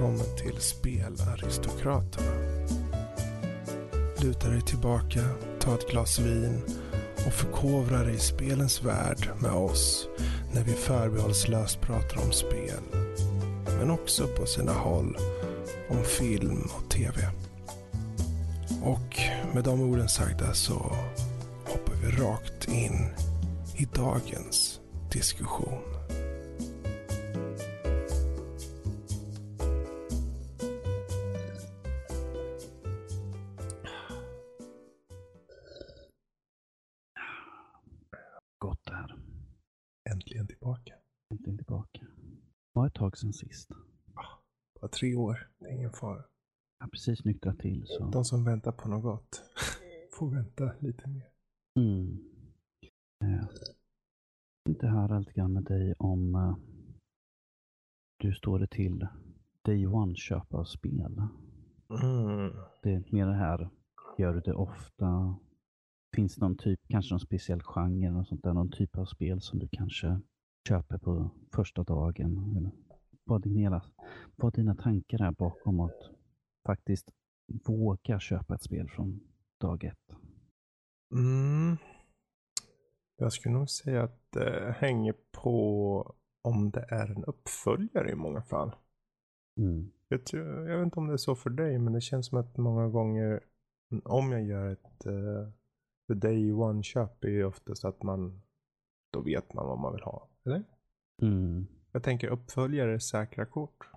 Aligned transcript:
välkommen 0.00 0.36
till 0.36 0.60
Spelaristokraterna. 0.60 2.30
Luta 4.22 4.48
dig 4.48 4.62
tillbaka, 4.62 5.20
ta 5.60 5.74
ett 5.74 5.90
glas 5.90 6.18
vin 6.18 6.62
och 7.26 7.32
förkovra 7.32 8.04
dig 8.04 8.14
i 8.14 8.18
spelens 8.18 8.82
värld 8.82 9.28
med 9.38 9.52
oss 9.52 10.08
när 10.52 10.64
vi 10.64 10.72
förbehållslöst 10.72 11.80
pratar 11.80 12.24
om 12.24 12.32
spel. 12.32 12.80
Men 13.78 13.90
också 13.90 14.26
på 14.26 14.46
sina 14.46 14.72
håll 14.72 15.16
om 15.88 16.04
film 16.04 16.68
och 16.78 16.90
tv. 16.90 17.30
Och 18.82 19.18
med 19.54 19.64
de 19.64 19.80
orden 19.80 20.08
sagda 20.08 20.54
så 20.54 20.96
hoppar 21.66 21.94
vi 22.04 22.22
rakt 22.22 22.68
in 22.68 23.06
i 23.76 23.88
dagens 23.94 24.80
diskussion. 25.12 25.89
Sedan 43.32 43.48
sist. 43.48 43.70
Bara 44.80 44.88
tre 44.88 45.14
år, 45.14 45.50
det 45.58 45.66
är 45.66 45.72
ingen 45.72 45.92
fara. 45.92 46.24
Jag 46.78 46.86
har 46.86 46.90
precis 46.90 47.24
nyktrat 47.24 47.58
till 47.58 47.84
så. 47.86 48.04
De 48.10 48.24
som 48.24 48.44
väntar 48.44 48.72
på 48.72 48.88
något 48.88 49.42
får 50.12 50.30
vänta 50.30 50.72
lite 50.80 51.08
mer. 51.08 51.28
Mm. 51.80 52.18
Eh, 53.24 53.30
Jag 53.30 53.48
tänkte 54.64 54.86
höra 54.86 55.18
lite 55.18 55.32
grann 55.32 55.52
med 55.52 55.64
dig 55.64 55.94
om 55.98 56.34
eh, 56.34 56.56
du 58.18 58.32
står 58.34 58.58
det 58.58 58.66
till 58.66 59.06
Day 59.64 59.86
One-köp 59.86 60.54
av 60.54 60.64
spel. 60.64 61.22
Mm. 62.02 62.52
Det 62.82 62.92
är 62.94 63.04
mer 63.12 63.26
det 63.26 63.34
här, 63.34 63.70
gör 64.18 64.34
du 64.34 64.40
det 64.40 64.54
ofta? 64.54 65.36
Finns 66.16 66.34
det 66.34 66.40
någon 66.40 66.56
typ, 66.56 66.80
kanske 66.88 67.12
någon 67.14 67.20
speciell 67.20 67.62
genre, 67.62 68.10
något 68.10 68.28
sånt 68.28 68.42
där, 68.42 68.52
någon 68.52 68.70
typ 68.70 68.96
av 68.98 69.04
spel 69.04 69.40
som 69.40 69.58
du 69.58 69.68
kanske 69.72 70.20
köper 70.68 70.98
på 70.98 71.30
första 71.54 71.82
dagen? 71.82 72.56
Eller 72.56 72.70
din 73.38 73.56
hela, 73.56 73.82
vad 74.36 74.54
dina 74.54 74.74
tankar 74.74 75.22
är 75.22 75.30
bakom 75.30 75.80
att 75.80 76.10
faktiskt 76.66 77.10
våga 77.66 78.20
köpa 78.20 78.54
ett 78.54 78.62
spel 78.62 78.88
från 78.88 79.20
dag 79.60 79.84
ett? 79.84 80.16
Mm. 81.12 81.76
Jag 83.16 83.32
skulle 83.32 83.54
nog 83.54 83.70
säga 83.70 84.02
att 84.02 84.32
det 84.32 84.74
hänger 84.78 85.14
på 85.30 86.14
om 86.42 86.70
det 86.70 86.86
är 86.88 87.10
en 87.10 87.24
uppföljare 87.24 88.10
i 88.10 88.14
många 88.14 88.42
fall. 88.42 88.72
Mm. 89.56 89.90
Jag, 90.08 90.26
tror, 90.26 90.68
jag 90.68 90.78
vet 90.78 90.84
inte 90.84 91.00
om 91.00 91.06
det 91.06 91.12
är 91.12 91.16
så 91.16 91.34
för 91.34 91.50
dig, 91.50 91.78
men 91.78 91.92
det 91.92 92.00
känns 92.00 92.26
som 92.26 92.38
att 92.38 92.56
många 92.56 92.88
gånger 92.88 93.40
om 94.04 94.32
jag 94.32 94.42
gör 94.42 94.72
ett 94.72 95.06
uh, 95.06 95.48
the 96.08 96.14
day 96.14 96.52
one 96.52 96.82
köp 96.82 97.24
är 97.24 97.28
ju 97.28 97.44
oftast 97.44 97.84
att 97.84 98.02
man 98.02 98.42
då 99.10 99.20
vet 99.20 99.54
man 99.54 99.66
vad 99.66 99.78
man 99.78 99.92
vill 99.92 100.02
ha. 100.02 100.28
Eller? 100.44 100.64
Mm. 101.22 101.66
Jag 101.92 102.02
tänker 102.02 102.28
uppföljare 102.28 103.00
säkra 103.00 103.46
kort. 103.46 103.90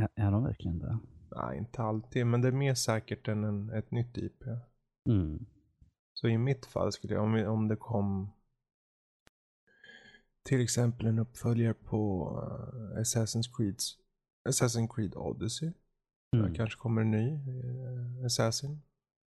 Är, 0.00 0.08
är 0.14 0.30
de 0.30 0.44
verkligen 0.44 0.78
det? 0.78 0.98
Nej, 1.30 1.58
inte 1.58 1.82
alltid, 1.82 2.26
men 2.26 2.40
det 2.40 2.48
är 2.48 2.52
mer 2.52 2.74
säkert 2.74 3.28
än 3.28 3.44
en, 3.44 3.70
ett 3.70 3.90
nytt 3.90 4.18
IP. 4.18 4.44
Mm. 5.08 5.46
Så 6.14 6.28
i 6.28 6.38
mitt 6.38 6.66
fall 6.66 6.92
skulle 6.92 7.14
jag, 7.14 7.24
om, 7.24 7.46
om 7.46 7.68
det 7.68 7.76
kom 7.76 8.30
till 10.42 10.60
exempel 10.60 11.06
en 11.06 11.18
uppföljare 11.18 11.74
på 11.74 12.30
uh, 12.40 13.00
Assassin's 13.00 13.56
Creed 13.56 13.76
Assassin's 14.48 14.94
Creed 14.94 15.16
Odyssey. 15.16 15.72
Mm. 16.36 16.46
Det 16.46 16.56
kanske 16.56 16.80
kommer 16.80 17.00
en 17.00 17.10
ny 17.10 17.30
uh, 17.30 18.24
Assassin. 18.26 18.82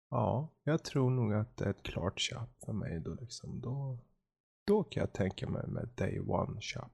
Ja, 0.10 0.50
jag 0.64 0.84
tror 0.84 1.10
nog 1.10 1.34
att 1.34 1.58
det 1.58 1.66
är 1.66 1.70
ett 1.70 1.84
klart 1.84 2.20
köp 2.20 2.50
för 2.66 2.74
mig 2.74 3.00
då 3.00 3.14
liksom. 3.14 3.62
Då, 3.62 4.00
då 4.68 4.84
kan 4.84 5.02
jag 5.02 5.14
tänka 5.14 5.50
mig 5.50 5.68
med 5.68 5.90
Day 5.96 6.20
One 6.20 6.62
köp 6.62 6.92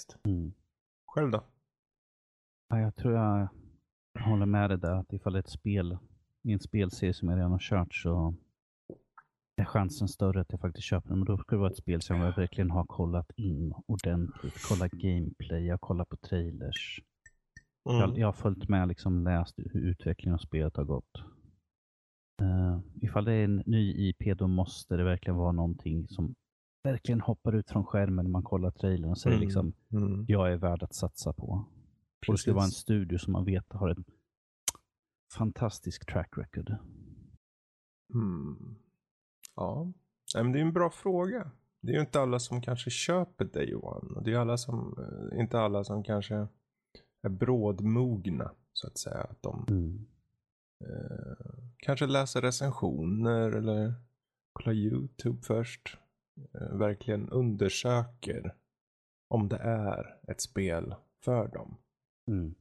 faktiskt. 0.00 0.26
Mm. 0.26 0.52
Själv 1.06 1.30
då? 1.30 1.44
Ja, 2.68 2.80
jag 2.80 2.96
tror 2.96 3.14
jag 3.14 3.48
håller 4.18 4.46
med 4.46 4.70
dig 4.70 4.78
där 4.78 4.94
att 4.94 5.12
ifall 5.12 5.32
det 5.32 5.38
är 5.38 5.40
ett 5.40 5.48
spel 5.48 5.98
i 6.42 6.52
en 6.52 6.60
spelserie 6.60 7.14
som 7.14 7.28
jag 7.28 7.36
redan 7.36 7.52
har 7.52 7.58
kört 7.58 7.94
så 7.94 8.34
är 9.56 9.64
chansen 9.64 10.08
större 10.08 10.40
att 10.40 10.52
jag 10.52 10.60
faktiskt 10.60 10.86
köper 10.86 11.08
den. 11.08 11.18
Men 11.18 11.26
då 11.26 11.38
ska 11.38 11.56
det 11.56 11.60
vara 11.60 11.70
ett 11.70 11.76
spel 11.76 12.02
som 12.02 12.16
jag 12.16 12.36
verkligen 12.36 12.70
har 12.70 12.84
kollat 12.84 13.30
in 13.36 13.74
ordentligt. 13.86 14.68
Kollat 14.68 14.90
gameplay, 14.90 15.66
jag 15.66 15.72
har 15.72 15.78
kollat 15.78 16.08
på 16.08 16.16
trailers. 16.16 17.00
Mm. 17.90 18.00
Jag, 18.00 18.18
jag 18.18 18.26
har 18.26 18.32
följt 18.32 18.68
med, 18.68 18.88
liksom 18.88 19.24
läst 19.24 19.54
hur 19.58 19.80
utvecklingen 19.80 20.34
av 20.34 20.38
spelet 20.38 20.76
har 20.76 20.84
gått. 20.84 21.22
Uh, 22.42 22.80
ifall 22.94 23.24
det 23.24 23.32
är 23.32 23.44
en 23.44 23.62
ny 23.66 24.08
IP 24.08 24.38
då 24.38 24.46
måste 24.46 24.96
det 24.96 25.04
verkligen 25.04 25.36
vara 25.36 25.52
någonting 25.52 26.08
som 26.08 26.34
verkligen 26.82 27.20
hoppar 27.20 27.54
ut 27.54 27.70
från 27.70 27.84
skärmen 27.84 28.24
när 28.24 28.30
man 28.32 28.42
kollar 28.42 28.70
trailern 28.70 29.10
och 29.10 29.18
säger 29.18 29.36
Mm. 29.36 29.46
liksom 29.46 29.72
Mm. 29.92 30.24
jag 30.28 30.52
är 30.52 30.56
värd 30.56 30.82
att 30.82 30.94
satsa 30.94 31.32
på. 31.32 31.64
Och 32.28 32.32
det 32.34 32.38
ska 32.38 32.52
vara 32.52 32.64
en 32.64 32.68
Precis. 32.68 32.82
studio 32.82 33.18
som 33.18 33.32
man 33.32 33.44
vet 33.44 33.72
har 33.72 33.88
en 33.88 34.04
fantastisk 35.38 36.06
track 36.06 36.38
record. 36.38 36.76
Mm. 38.14 38.74
Ja, 39.56 39.92
men 40.34 40.52
det 40.52 40.58
är 40.58 40.62
en 40.62 40.72
bra 40.72 40.90
fråga. 40.90 41.50
Det 41.80 41.90
är 41.92 41.94
ju 41.94 42.00
inte 42.00 42.20
alla 42.20 42.38
som 42.38 42.62
kanske 42.62 42.90
köper 42.90 43.44
Day 43.44 43.74
One. 43.74 44.14
Och 44.14 44.22
det 44.24 44.32
är 44.32 44.38
alla 44.38 44.56
som, 44.56 44.96
eh, 45.32 45.40
inte 45.40 45.60
alla 45.60 45.84
som 45.84 46.02
kanske 46.02 46.34
är 47.22 47.28
brådmogna 47.28 48.50
så 48.72 48.86
att 48.86 48.98
säga. 48.98 49.20
Att 49.20 49.42
de 49.42 49.66
Mm. 49.68 50.06
eh, 50.84 51.64
kanske 51.76 52.06
läser 52.06 52.40
recensioner 52.40 53.52
eller 53.52 53.94
kollar 54.52 54.72
YouTube 54.72 55.42
först. 55.42 55.98
Eh, 56.36 56.76
verkligen 56.76 57.28
undersöker 57.28 58.54
om 59.28 59.48
det 59.48 59.58
är 59.58 60.16
ett 60.28 60.40
spel 60.40 60.94
för 61.24 61.48
dem. 61.48 61.76
Mm. 62.26 62.54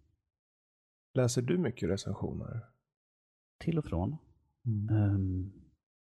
Läser 1.14 1.42
du 1.42 1.58
mycket 1.58 1.90
recensioner? 1.90 2.66
Till 3.64 3.78
och 3.78 3.86
från. 3.86 4.18
Mm. 4.66 5.16
Um, 5.16 5.52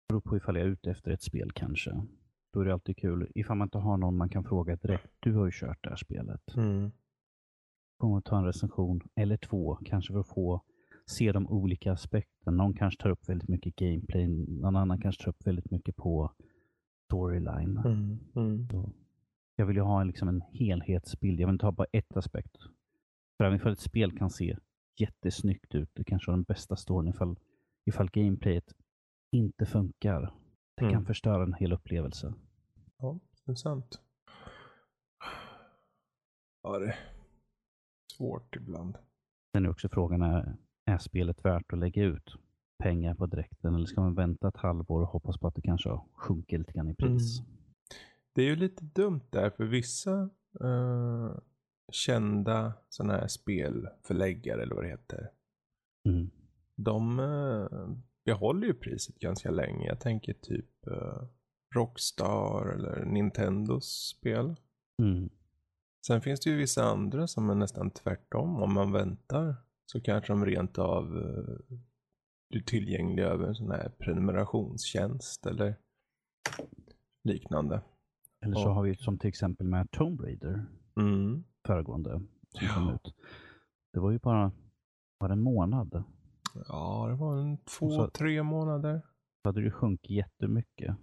beror 0.08 0.20
på 0.20 0.36
ifall 0.36 0.56
jag 0.56 0.64
är 0.64 0.70
ute 0.70 0.90
efter 0.90 1.10
ett 1.10 1.22
spel 1.22 1.52
kanske. 1.52 2.02
Då 2.52 2.60
är 2.60 2.64
det 2.64 2.72
alltid 2.72 2.96
kul 2.96 3.32
ifall 3.34 3.56
man 3.56 3.66
inte 3.66 3.78
har 3.78 3.96
någon 3.96 4.16
man 4.16 4.28
kan 4.28 4.44
fråga 4.44 4.76
direkt. 4.76 5.12
Du 5.20 5.34
har 5.34 5.44
ju 5.44 5.50
kört 5.54 5.78
det 5.82 5.88
här 5.88 5.96
spelet. 5.96 6.56
Mm. 6.56 6.90
Kommer 7.96 8.18
att 8.18 8.24
ta 8.24 8.38
en 8.38 8.44
recension 8.44 9.00
eller 9.14 9.36
två 9.36 9.78
kanske 9.84 10.12
för 10.12 10.20
att 10.20 10.28
få 10.28 10.62
se 11.06 11.32
de 11.32 11.48
olika 11.48 11.92
aspekterna. 11.92 12.56
Någon 12.56 12.74
kanske 12.74 13.02
tar 13.02 13.10
upp 13.10 13.28
väldigt 13.28 13.48
mycket 13.48 13.76
gameplay. 13.76 14.26
Någon 14.48 14.76
annan 14.76 15.00
kanske 15.00 15.24
tar 15.24 15.30
upp 15.30 15.46
väldigt 15.46 15.70
mycket 15.70 15.96
på 15.96 16.32
storyline. 17.08 17.78
Mm. 17.78 18.18
Mm. 18.36 18.68
Så 18.70 18.92
jag 19.56 19.66
vill 19.66 19.76
ju 19.76 19.82
ha 19.82 20.00
en, 20.00 20.06
liksom 20.06 20.28
en 20.28 20.40
helhetsbild. 20.52 21.40
Jag 21.40 21.46
vill 21.46 21.54
inte 21.54 21.66
ha 21.66 21.72
bara 21.72 21.86
ett 21.92 22.16
aspekt. 22.16 22.56
För 23.36 23.44
även 23.44 23.56
ifall 23.56 23.72
ett 23.72 23.80
spel 23.80 24.18
kan 24.18 24.30
se 24.30 24.56
jättesnyggt 25.00 25.74
ut, 25.74 25.90
det 25.94 26.04
kanske 26.04 26.30
har 26.30 26.36
den 26.36 26.42
bästa 26.42 26.76
storyn, 26.76 27.08
ifall, 27.08 27.38
ifall 27.86 28.10
gameplayet 28.10 28.72
inte 29.32 29.66
funkar, 29.66 30.34
det 30.74 30.82
Mm. 30.84 30.92
kan 30.94 31.04
förstöra 31.06 31.42
en 31.42 31.54
hel 31.54 31.72
upplevelse. 31.72 32.34
Ja, 32.98 33.18
det 33.44 33.52
är 33.52 33.56
sant. 33.56 34.00
Ja, 36.62 36.78
det 36.78 36.86
är 36.86 36.96
svårt 38.16 38.56
ibland. 38.56 38.98
Sen 39.52 39.64
är 39.64 39.70
också 39.70 39.88
frågan, 39.88 40.22
är, 40.22 40.56
är 40.84 40.98
spelet 40.98 41.44
värt 41.44 41.72
att 41.72 41.78
lägga 41.78 42.02
ut 42.04 42.34
pengar 42.78 43.14
på 43.14 43.26
direkten 43.26 43.74
eller 43.74 43.86
ska 43.86 44.00
man 44.00 44.14
vänta 44.14 44.48
ett 44.48 44.56
halvår 44.56 45.02
och 45.02 45.08
hoppas 45.08 45.38
på 45.38 45.46
att 45.46 45.54
det 45.54 45.62
kanske 45.62 45.88
har 45.88 46.04
sjunkit 46.14 46.58
lite 46.58 46.72
grann 46.72 46.88
i 46.88 46.94
pris? 46.94 47.42
Det 48.34 48.42
är 48.42 48.46
ju 48.46 48.56
lite 48.56 48.84
dumt 48.84 49.24
där 49.30 49.50
för 49.50 49.64
vissa 49.64 50.30
eh, 50.60 51.38
kända 51.92 52.72
sådana 52.88 53.12
här 53.12 53.26
spelförläggare 53.26 54.62
eller 54.62 54.74
vad 54.74 54.84
det 54.84 54.90
heter. 54.90 55.30
Mm. 56.08 56.30
De 56.76 57.20
eh, 57.20 57.88
behåller 58.24 58.66
ju 58.66 58.74
priset 58.74 59.18
ganska 59.18 59.50
länge. 59.50 59.86
Jag 59.86 60.00
tänker 60.00 60.32
typ 60.32 60.86
eh, 60.86 61.22
Rockstar 61.74 62.66
eller 62.66 63.04
Nintendos 63.04 64.14
spel. 64.18 64.56
Mm. 65.02 65.30
Sen 66.06 66.20
finns 66.20 66.40
det 66.40 66.50
ju 66.50 66.56
vissa 66.56 66.84
andra 66.84 67.26
som 67.26 67.50
är 67.50 67.54
nästan 67.54 67.90
tvärtom. 67.90 68.62
Om 68.62 68.74
man 68.74 68.92
väntar 68.92 69.56
så 69.86 70.00
kanske 70.00 70.32
de 70.32 70.46
rent 70.46 70.78
av 70.78 71.04
blir 72.50 72.62
tillgängliga 72.62 73.26
över 73.26 73.46
en 73.46 73.54
sån 73.54 73.70
här 73.70 73.88
prenumerationstjänst 73.98 75.46
eller 75.46 75.76
liknande. 77.24 77.82
Eller 78.44 78.54
så 78.54 78.60
Ja. 78.60 78.72
har 78.72 78.82
vi 78.82 78.96
som 78.96 79.18
till 79.18 79.28
exempel 79.28 79.66
med 79.66 79.90
Tomb 79.90 80.20
Raider, 80.20 80.66
Mm. 81.00 81.44
föregående, 81.66 82.10
som 82.50 82.66
Ja. 82.66 82.74
kom 82.74 82.94
ut. 82.94 83.14
Det 83.92 84.00
var 84.00 84.10
ju 84.10 84.18
bara, 84.18 84.52
bara 85.20 85.32
en 85.32 85.42
månad. 85.42 86.04
Ja, 86.68 87.06
det 87.10 87.14
var 87.14 87.36
en 87.40 87.58
två, 87.58 87.90
Så- 87.90 88.10
tre 88.10 88.42
månader. 88.42 89.00
Så 89.42 89.48
hade 89.48 89.60
det 89.62 89.70
sjunkit 89.70 90.10
jättemycket. 90.10 90.96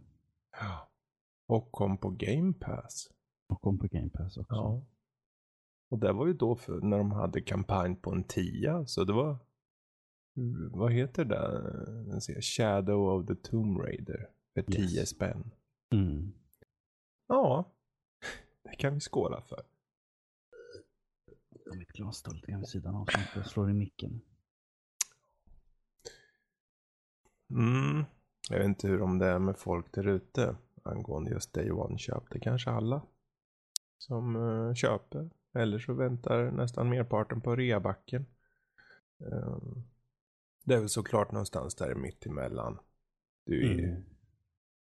Ja. 0.59 0.89
Och 1.47 1.71
kom 1.71 1.97
på 1.97 2.09
Game 2.09 2.53
Pass. 2.53 3.11
Och 3.49 3.61
kom 3.61 3.77
på 3.77 3.87
Game 3.87 4.09
Pass 4.09 4.37
också. 4.37 4.55
Ja. 4.55 4.85
Och 5.91 5.99
det 5.99 6.13
var 6.13 6.27
ju 6.27 6.33
då 6.33 6.55
för, 6.55 6.81
när 6.81 6.97
de 6.97 7.11
hade 7.11 7.41
kampanj 7.41 7.95
på 7.95 8.11
en 8.11 8.23
tia. 8.23 8.85
Så 8.85 9.03
det 9.03 9.13
var, 9.13 9.37
vad 10.71 10.91
heter 10.93 11.25
det? 11.25 12.41
Shadow 12.41 13.09
of 13.19 13.27
the 13.27 13.35
Tomb 13.35 13.77
Raider. 13.79 14.29
För 14.53 14.61
10 14.61 14.99
Yes. 14.99 15.09
spänn. 15.09 15.51
Mm. 15.93 16.33
Ja, 17.27 17.71
det 18.63 18.75
kan 18.75 18.93
vi 18.93 18.99
skåla 18.99 19.41
för. 19.41 19.61
Mitt 21.77 21.91
glas 21.91 22.17
står 22.17 22.33
lite 22.33 22.51
grann 22.51 22.59
vid 22.59 22.69
sidan 22.69 22.95
av 22.95 23.05
så 23.05 23.19
jag 23.39 23.47
slår 23.47 23.69
i 23.69 23.73
micken. 23.73 24.21
Mm. 27.49 28.03
Jag 28.49 28.57
vet 28.57 28.65
inte 28.65 28.87
hur 28.87 29.01
om 29.01 29.17
det 29.19 29.25
är 29.25 29.39
med 29.39 29.57
folk 29.57 29.91
där 29.93 30.07
ute 30.07 30.55
angående 30.83 31.31
just 31.31 31.53
Day 31.53 31.71
One-köp. 31.71 32.23
Det 32.31 32.39
kanske 32.39 32.69
alla 32.69 33.01
som 33.97 34.35
eh, 34.35 34.73
köper. 34.73 35.29
Eller 35.53 35.79
så 35.79 35.93
väntar 35.93 36.51
nästan 36.51 36.89
merparten 36.89 37.41
på 37.41 37.55
reabacken. 37.55 38.25
Um, 39.17 39.83
det 40.65 40.73
är 40.75 40.79
väl 40.79 40.89
såklart 40.89 41.31
någonstans 41.31 41.75
där 41.75 41.95
mitt 41.95 42.25
emellan. 42.25 42.79
Det, 43.45 43.53
är 43.53 43.57
ju, 43.59 43.89
Mm. 43.89 44.03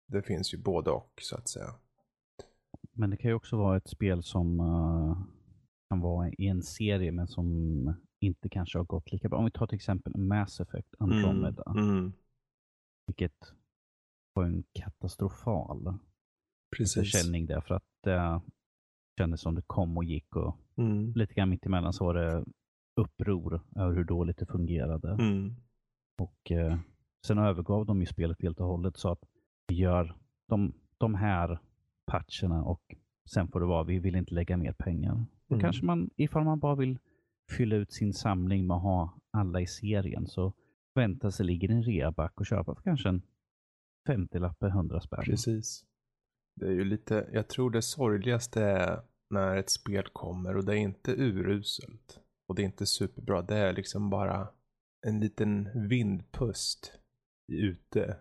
det 0.07 0.23
finns 0.23 0.55
ju 0.55 0.59
både 0.59 0.91
och 0.91 1.13
så 1.23 1.37
att 1.37 1.49
säga. 1.49 1.75
Men 2.93 3.11
det 3.11 3.17
kan 3.17 3.31
ju 3.31 3.35
också 3.35 3.57
vara 3.57 3.77
ett 3.77 3.89
spel 3.89 4.23
som 4.23 4.61
eh, 4.61 5.19
kan 5.91 6.01
vara 6.01 6.29
i 6.31 6.47
en 6.49 6.63
serie 6.63 7.13
men 7.13 7.29
som 7.29 7.95
inte 8.21 8.49
kanske 8.49 8.79
har 8.79 8.85
gått 8.85 9.13
lika 9.13 9.29
bra. 9.29 9.39
Om 9.39 9.45
vi 9.45 9.51
tar 9.51 9.67
till 9.67 9.77
exempel 9.77 10.17
Mass 10.17 10.61
Effect 10.61 10.95
Andromeda. 10.99 11.63
Mm, 11.67 11.89
mm, 11.91 12.13
Vilket 13.07 13.53
var 14.35 14.45
en 14.45 14.65
katastrofal 14.73 15.99
precis. 16.77 16.95
försäljning 16.95 17.47
där 17.47 17.61
för 17.61 17.75
att 17.75 17.85
det 18.05 18.41
kändes 19.19 19.41
som 19.41 19.55
det 19.55 19.63
kom 19.67 19.97
och 19.97 20.05
gick 20.05 20.37
och 20.37 20.57
Mm, 20.77 21.13
lite 21.13 21.35
grann 21.35 21.49
mitt 21.51 21.67
emellan 21.67 21.93
så 21.93 22.05
var 22.05 22.15
det 22.15 22.45
uppror 22.99 23.61
över 23.77 23.95
hur 23.97 24.05
dåligt 24.05 24.39
det 24.39 24.47
fungerade. 24.47 25.11
mm, 25.11 25.55
Och 26.19 26.51
eh, 26.53 26.79
sen 27.27 27.39
övergav 27.39 27.87
de 27.87 28.01
ju 28.01 28.07
spelet 28.07 28.43
helt 28.43 28.61
och 28.61 28.67
hållet 28.67 28.97
så 28.97 29.09
att 29.13 29.25
vi 29.69 29.75
gör 29.75 30.15
de, 30.49 30.73
de 30.99 31.15
här 31.15 31.59
patcherna 32.07 32.65
och 32.65 32.83
sen 33.31 33.49
får 33.49 33.61
det 33.61 33.67
vara, 33.67 33.85
vi 33.85 33.99
vill 33.99 34.15
inte 34.17 34.35
lägga 34.35 34.57
mer 34.57 34.73
pengar. 34.73 35.25
Då 35.49 35.55
Mm. 35.55 35.61
kanske 35.63 35.85
man, 35.87 36.11
ifall 36.17 36.45
man 36.45 36.59
bara 36.59 36.75
vill 36.75 36.99
fylla 37.51 37.77
ut 37.77 37.93
sin 37.93 38.13
samling 38.15 38.67
med 38.67 38.77
att 38.77 38.83
ha 38.83 39.19
alla 39.31 39.61
i 39.61 39.67
serien 39.67 40.27
så 40.27 40.53
vänta 40.95 41.31
sig 41.31 41.47
ligger 41.47 41.69
en 41.71 41.83
reaback 41.83 42.41
och 42.41 42.47
köpa 42.47 42.75
för 42.75 42.83
kanske 42.83 43.09
en 43.09 43.23
50-lapp, 44.09 44.63
100 44.63 45.01
spänn. 45.01 45.21
precis. 45.25 45.85
Det 46.57 46.67
är 46.67 46.73
ju 46.73 46.85
lite, 46.85 47.29
jag 47.33 47.49
tror 47.49 47.71
det 47.71 47.83
sorgligaste 47.83 48.63
är 48.63 49.01
när 49.31 49.57
ett 49.57 49.71
spel 49.71 50.05
kommer 50.13 50.57
och 50.57 50.65
det 50.65 50.73
är 50.73 50.77
inte 50.77 51.13
uruselt. 51.13 52.21
Och 52.49 52.55
det 52.55 52.63
är 52.63 52.67
inte 52.67 52.87
superbra. 52.87 53.43
Det 53.43 53.57
är 53.57 53.73
liksom 53.73 54.11
bara 54.11 54.49
en 55.07 55.21
liten 55.21 55.71
vindpust 55.89 57.01
ute. 57.53 58.17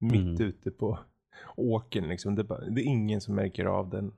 Mitt 0.00 0.40
Mm. 0.40 0.42
ute 0.42 0.70
på 0.70 0.98
åkern 1.56 2.08
liksom. 2.08 2.34
Det 2.34 2.42
är, 2.42 2.46
bara, 2.46 2.60
det 2.60 2.80
är 2.80 2.84
ingen 2.84 3.20
som 3.20 3.34
märker 3.34 3.64
av 3.64 3.90
den. 3.90 4.16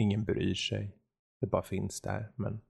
Ingen 0.00 0.24
bryr 0.24 0.54
sig. 0.54 0.98
Det 1.40 1.46
bara 1.46 1.62
finns 1.62 2.00
där. 2.00 2.32
Men... 2.36 2.60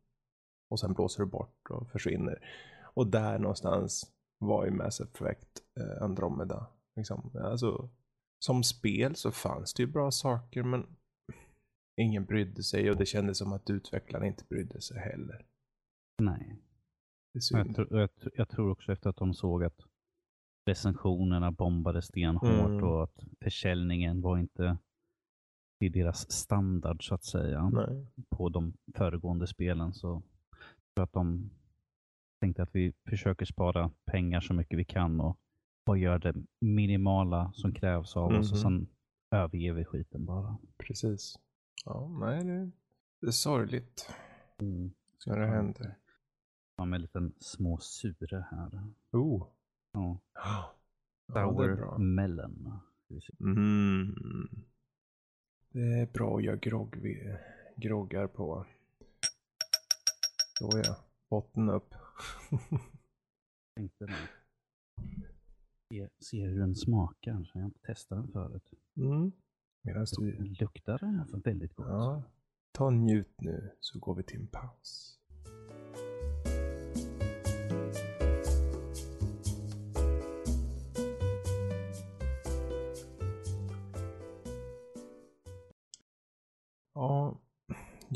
Och 0.71 0.81
sen 0.81 0.93
blåser 0.93 1.23
det 1.23 1.31
bort 1.31 1.71
och 1.71 1.91
försvinner. 1.91 2.39
Och 2.95 3.07
där 3.07 3.39
någonstans 3.39 4.13
var 4.39 4.65
ju 4.65 4.71
Mass 4.71 5.01
Effect 5.01 5.63
eh, 5.81 6.03
Andromeda. 6.03 6.67
Liksom. 6.97 7.31
Alltså, 7.35 7.91
som 8.45 8.63
spel 8.63 9.15
så 9.17 9.33
fanns 9.33 9.75
det 9.75 9.83
ju 9.83 9.87
bra 9.87 10.11
saker 10.11 10.63
men 10.63 10.97
ingen 12.01 12.25
brydde 12.25 12.63
sig 12.63 12.91
och 12.91 12.97
det 12.97 13.07
kändes 13.07 13.39
som 13.39 13.53
att 13.53 13.71
utvecklarna 13.71 14.27
inte 14.27 14.45
brydde 14.45 14.81
sig 14.81 14.99
heller. 14.99 15.47
Nej. 16.19 16.57
Jag, 17.33 17.75
tror- 17.75 17.99
jag, 18.01 18.15
tror- 18.15 18.33
jag 18.37 18.49
tror 18.49 18.71
också 18.71 18.93
efter 18.93 19.11
att 19.11 19.17
de 19.17 19.35
såg 19.35 19.65
att 19.65 19.81
recensionerna 20.67 21.51
bombade 21.51 22.03
stenhårt 22.03 22.69
Mm. 22.71 22.85
och 22.85 23.03
att 23.05 23.25
försäljningen 23.41 24.21
var 24.21 24.39
inte 24.39 24.79
i 25.81 25.89
deras 25.89 26.33
standard 26.33 27.09
så 27.09 27.15
att 27.15 27.25
säga 27.25 27.71
Nej. 27.71 28.07
på 28.29 28.49
de 28.49 28.73
föregående 28.95 29.47
spelen 29.47 29.93
så 29.95 30.23
tror 30.95 31.05
att 31.05 31.13
de 31.13 31.51
tänkte 32.41 32.63
att 32.63 32.75
vi 32.75 32.93
försöker 33.09 33.47
spara 33.47 33.91
pengar 34.05 34.41
så 34.41 34.55
mycket 34.55 34.79
vi 34.79 34.85
kan 34.85 35.21
och 35.21 35.39
bara 35.87 35.97
gör 35.97 36.19
det 36.19 36.35
minimala 36.61 37.53
som 37.55 37.75
krävs 37.75 38.17
av 38.17 38.33
oss 38.33 38.53
och 38.53 38.57
Mhm. 38.59 38.63
sen 38.63 38.89
överger 39.31 39.73
vi 39.73 39.85
skiten 39.85 40.25
bara. 40.27 40.57
Precis. 40.79 41.39
Ja, 41.85 42.09
nej 42.21 42.45
det, 42.45 42.71
det 43.21 43.27
är 43.27 43.31
sorgligt 43.31 44.11
Mm. 44.59 44.91
när 45.27 45.39
det 45.41 45.47
händer. 45.47 45.95
Ja, 46.77 46.85
med 46.85 46.97
en 46.97 47.03
liten 47.03 47.35
små 47.41 47.79
sure 47.79 48.47
här. 48.51 48.83
Oh. 49.13 49.47
Ja. 49.93 50.21
Ja, 50.35 50.75
Sour 51.33 51.77
bra. 51.77 51.99
melon. 51.99 52.81
Mm. 53.41 54.15
Det 55.73 55.81
är 56.01 56.07
bra 56.07 56.37
att 56.37 56.45
göra 56.45 56.57
grogg 56.57 56.97
groggar 57.77 58.27
på. 58.27 58.67
Så 60.59 60.71
ja, 60.85 60.97
botten 61.31 61.69
upp. 61.71 61.95
Tänkte 63.77 64.07
det. 64.07 64.29
Se, 65.93 66.09
se 66.19 66.47
hur 66.47 66.59
den 66.61 66.75
smakar. 66.75 67.45
Så 67.45 67.51
jag 67.55 67.61
har 67.63 67.67
inte 67.67 67.81
testat 67.81 68.19
den 68.23 68.33
förut. 68.33 68.71
mm. 68.97 69.33
Medan 69.83 70.07
du, 70.19 70.33
luktar 70.45 70.99
den 70.99 71.41
väldigt 71.45 71.75
gott. 71.75 71.87
ja, 71.89 72.23
ta 72.73 72.91
njut 72.91 73.41
nu 73.41 73.71
så 73.81 73.99
går 73.99 74.15
vi 74.15 74.23
till 74.23 74.41
en 74.41 74.47
paus. 74.47 75.16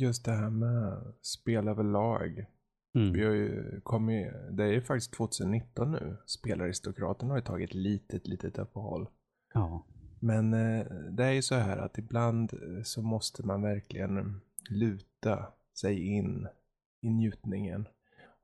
Just 0.01 0.25
det 0.25 0.33
här 0.33 0.51
med 0.51 1.15
spel 1.23 1.69
överlag. 1.69 2.47
Mm. 2.95 3.13
Vi 3.13 3.25
har 3.25 3.33
ju 3.33 3.81
kommit, 3.81 4.33
det 4.51 4.65
är 4.65 4.73
ju 4.73 4.83
faktiskt 4.83 5.13
2019 5.13 5.93
nu. 5.93 6.17
Spelaristokraten 6.27 7.31
har 7.31 7.37
ju 7.37 7.43
tagit 7.43 7.75
litet, 7.75 8.27
litet 8.27 8.59
uppehåll. 8.59 9.09
Ja. 9.55 9.87
Men 10.21 10.53
eh, 10.53 10.87
det 11.11 11.25
är 11.25 11.33
ju 11.33 11.43
så 11.43 11.55
här 11.55 11.77
att 11.77 11.99
ibland 11.99 12.53
eh, 12.53 12.83
så 12.83 13.03
måste 13.03 13.47
man 13.47 13.63
verkligen 13.63 14.41
luta 14.71 15.53
sig 15.81 16.07
in 16.07 16.49
i 17.01 17.11
njutningen. 17.11 17.89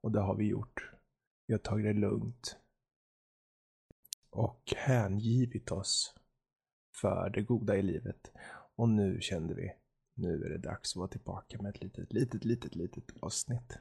Och 0.00 0.12
det 0.12 0.20
har 0.20 0.36
vi 0.36 0.48
gjort. 0.48 0.90
Vi 1.46 1.54
har 1.54 1.58
tagit 1.58 1.86
det 1.86 2.00
lugnt. 2.00 2.56
Och 4.30 4.74
hängivit 4.76 5.72
oss 5.72 6.14
för 7.00 7.30
det 7.30 7.42
goda 7.42 7.76
i 7.76 7.82
livet. 7.82 8.32
Och 8.76 8.88
nu 8.88 9.20
kände 9.20 9.54
vi, 9.54 9.72
nu 10.16 10.44
är 10.44 10.48
det 10.48 10.58
dags 10.58 10.92
att 10.92 10.96
vara 10.96 11.08
tillbaka 11.08 11.62
med 11.62 11.70
ett 11.70 11.82
litet, 11.82 12.12
litet, 12.12 12.44
litet, 12.44 12.74
litet 12.74 13.04
avsnitt. 13.20 13.78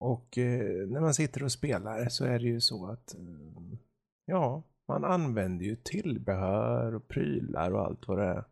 Och 0.00 0.38
eh, 0.38 0.88
när 0.88 1.00
man 1.00 1.14
sitter 1.14 1.44
och 1.44 1.52
spelar 1.52 2.08
så 2.08 2.24
är 2.24 2.38
det 2.38 2.44
ju 2.44 2.60
så 2.60 2.86
att, 2.86 3.14
eh, 3.14 3.78
ja, 4.26 4.62
man 4.88 5.04
använder 5.04 5.64
ju 5.64 5.76
tillbehör 5.76 6.94
och 6.94 7.08
prylar 7.08 7.70
och 7.70 7.80
allt 7.80 8.08
vad 8.08 8.18
det 8.18 8.24
är. 8.24 8.44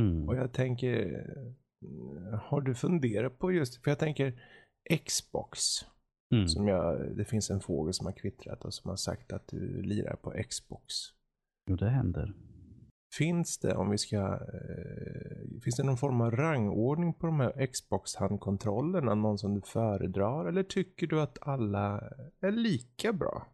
Mm. 0.00 0.28
Och 0.28 0.36
jag 0.36 0.52
tänker, 0.52 1.12
eh, 1.84 2.38
har 2.38 2.60
du 2.60 2.74
funderat 2.74 3.38
på 3.38 3.52
just, 3.52 3.82
för 3.84 3.90
jag 3.90 3.98
tänker 3.98 4.42
Xbox, 5.04 5.58
Mm. 6.34 6.48
som 6.48 6.68
jag, 6.68 7.16
det 7.16 7.24
finns 7.24 7.50
en 7.50 7.60
fågel 7.60 7.94
som 7.94 8.06
har 8.06 8.12
kvittrat 8.12 8.64
och 8.64 8.74
som 8.74 8.88
har 8.88 8.96
sagt 8.96 9.32
att 9.32 9.48
du 9.48 9.82
lirar 9.82 10.16
på 10.16 10.30
Xbox. 10.48 10.94
Jo, 11.70 11.76
det 11.76 11.88
händer. 11.88 12.34
Finns 13.18 13.58
det, 13.58 13.74
om 13.76 13.90
vi 13.90 13.98
ska, 13.98 14.16
eh, 14.16 15.60
finns 15.64 15.76
det 15.76 15.82
någon 15.82 15.96
form 15.96 16.20
av 16.20 16.30
rangordning 16.30 17.14
på 17.14 17.26
de 17.26 17.40
här 17.40 17.66
Xbox-handkontrollerna? 17.66 19.14
Någon 19.14 19.38
som 19.38 19.54
du 19.54 19.60
föredrar? 19.60 20.46
Eller 20.46 20.62
tycker 20.62 21.06
du 21.06 21.20
att 21.20 21.38
alla 21.40 22.00
är 22.40 22.52
lika 22.52 23.12
bra? 23.12 23.46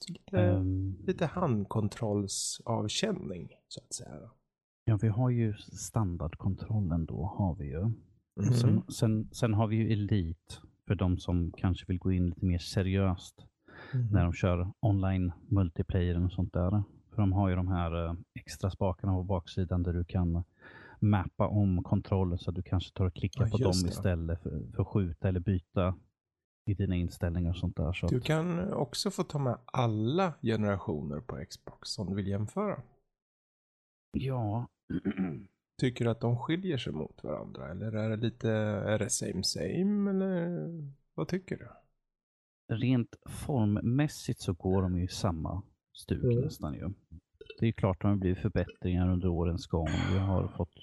Så 0.00 0.12
lite, 0.12 0.38
Ehm, 0.40 0.96
lite 1.06 1.26
handkontrollsavkänning, 1.26 3.48
så 3.68 3.80
att 3.80 3.94
säga. 3.94 4.30
ja, 4.84 4.98
vi 5.02 5.08
har 5.08 5.30
ju 5.30 5.54
standardkontrollen 5.56 7.06
då, 7.06 7.24
har 7.38 7.54
vi 7.54 7.66
ju. 7.66 7.82
Mhm. 7.84 7.94
Sen, 8.54 8.82
sen, 8.88 9.28
sen 9.32 9.54
har 9.54 9.66
vi 9.66 9.76
ju 9.76 9.92
Elite 9.92 10.54
för 10.86 10.94
de 10.94 11.18
som 11.18 11.52
kanske 11.56 11.84
vill 11.88 11.98
gå 11.98 12.12
in 12.12 12.26
lite 12.26 12.44
mer 12.46 12.58
seriöst 12.58 13.46
Mhm. 13.94 14.08
när 14.12 14.24
de 14.24 14.32
kör 14.32 14.72
online 14.80 15.32
multiplayer 15.48 16.24
och 16.24 16.32
sånt 16.32 16.52
där. 16.52 16.82
För 17.16 17.22
de 17.22 17.32
har 17.32 17.48
ju 17.48 17.56
de 17.56 17.68
här 17.68 18.06
eh, 18.06 18.14
extra 18.34 18.70
spakarna 18.70 19.12
på 19.12 19.22
baksidan 19.22 19.82
där 19.82 19.92
du 19.92 20.04
kan 20.04 20.44
mappa 21.00 21.46
om 21.48 21.82
kontrollen 21.82 22.38
så 22.38 22.50
att 22.50 22.56
du 22.56 22.62
kanske 22.62 22.92
tar 22.94 23.04
och 23.04 23.14
klickar 23.14 23.44
Ja, 23.44 23.50
på 23.50 23.56
dem 23.58 23.72
det. 23.82 23.88
istället 23.88 24.42
för, 24.42 24.72
för 24.74 24.82
att 24.82 24.88
skjuta 24.88 25.28
eller 25.28 25.40
byta 25.40 25.94
i 26.66 26.74
dina 26.74 26.94
inställningar 26.96 27.50
och 27.50 27.56
sånt 27.56 27.76
där. 27.76 27.92
Så 27.92 28.06
Du 28.06 28.20
kan 28.20 28.72
också 28.72 29.10
få 29.10 29.22
ta 29.22 29.38
med 29.38 29.58
alla 29.64 30.32
generationer 30.42 31.20
på 31.20 31.44
Xbox 31.48 31.98
om 31.98 32.06
du 32.06 32.14
vill 32.14 32.26
jämföra. 32.26 32.82
ja, 34.12 34.66
Tycker 35.80 36.04
du 36.04 36.10
att 36.10 36.20
de 36.20 36.38
skiljer 36.38 36.78
sig 36.78 36.92
mot 36.92 37.24
varandra? 37.24 37.70
Eller 37.70 37.92
är 37.92 38.10
det 38.10 38.16
lite, 38.16 38.50
är 38.50 38.98
det 38.98 39.10
same 39.10 39.42
same? 39.42 40.10
Eller 40.10 40.58
vad 41.14 41.28
tycker 41.28 41.56
du? 41.56 41.68
Rent 42.74 43.16
formmässigt 43.28 44.40
så 44.40 44.52
går 44.52 44.82
de 44.82 44.98
ju 44.98 45.08
samma 45.08 45.62
stuk 45.96 46.24
Mm. 46.24 46.40
nästan 46.44 46.74
ju. 46.74 46.88
Det 47.58 47.64
är 47.64 47.66
ju 47.66 47.72
klart 47.72 47.96
att 47.96 48.00
det 48.00 48.08
har 48.08 48.16
blivit 48.16 48.38
förbättringar 48.38 49.08
under 49.08 49.28
årens 49.28 49.66
gång. 49.66 49.88
Vi 50.12 50.18
har 50.18 50.48
fått 50.48 50.74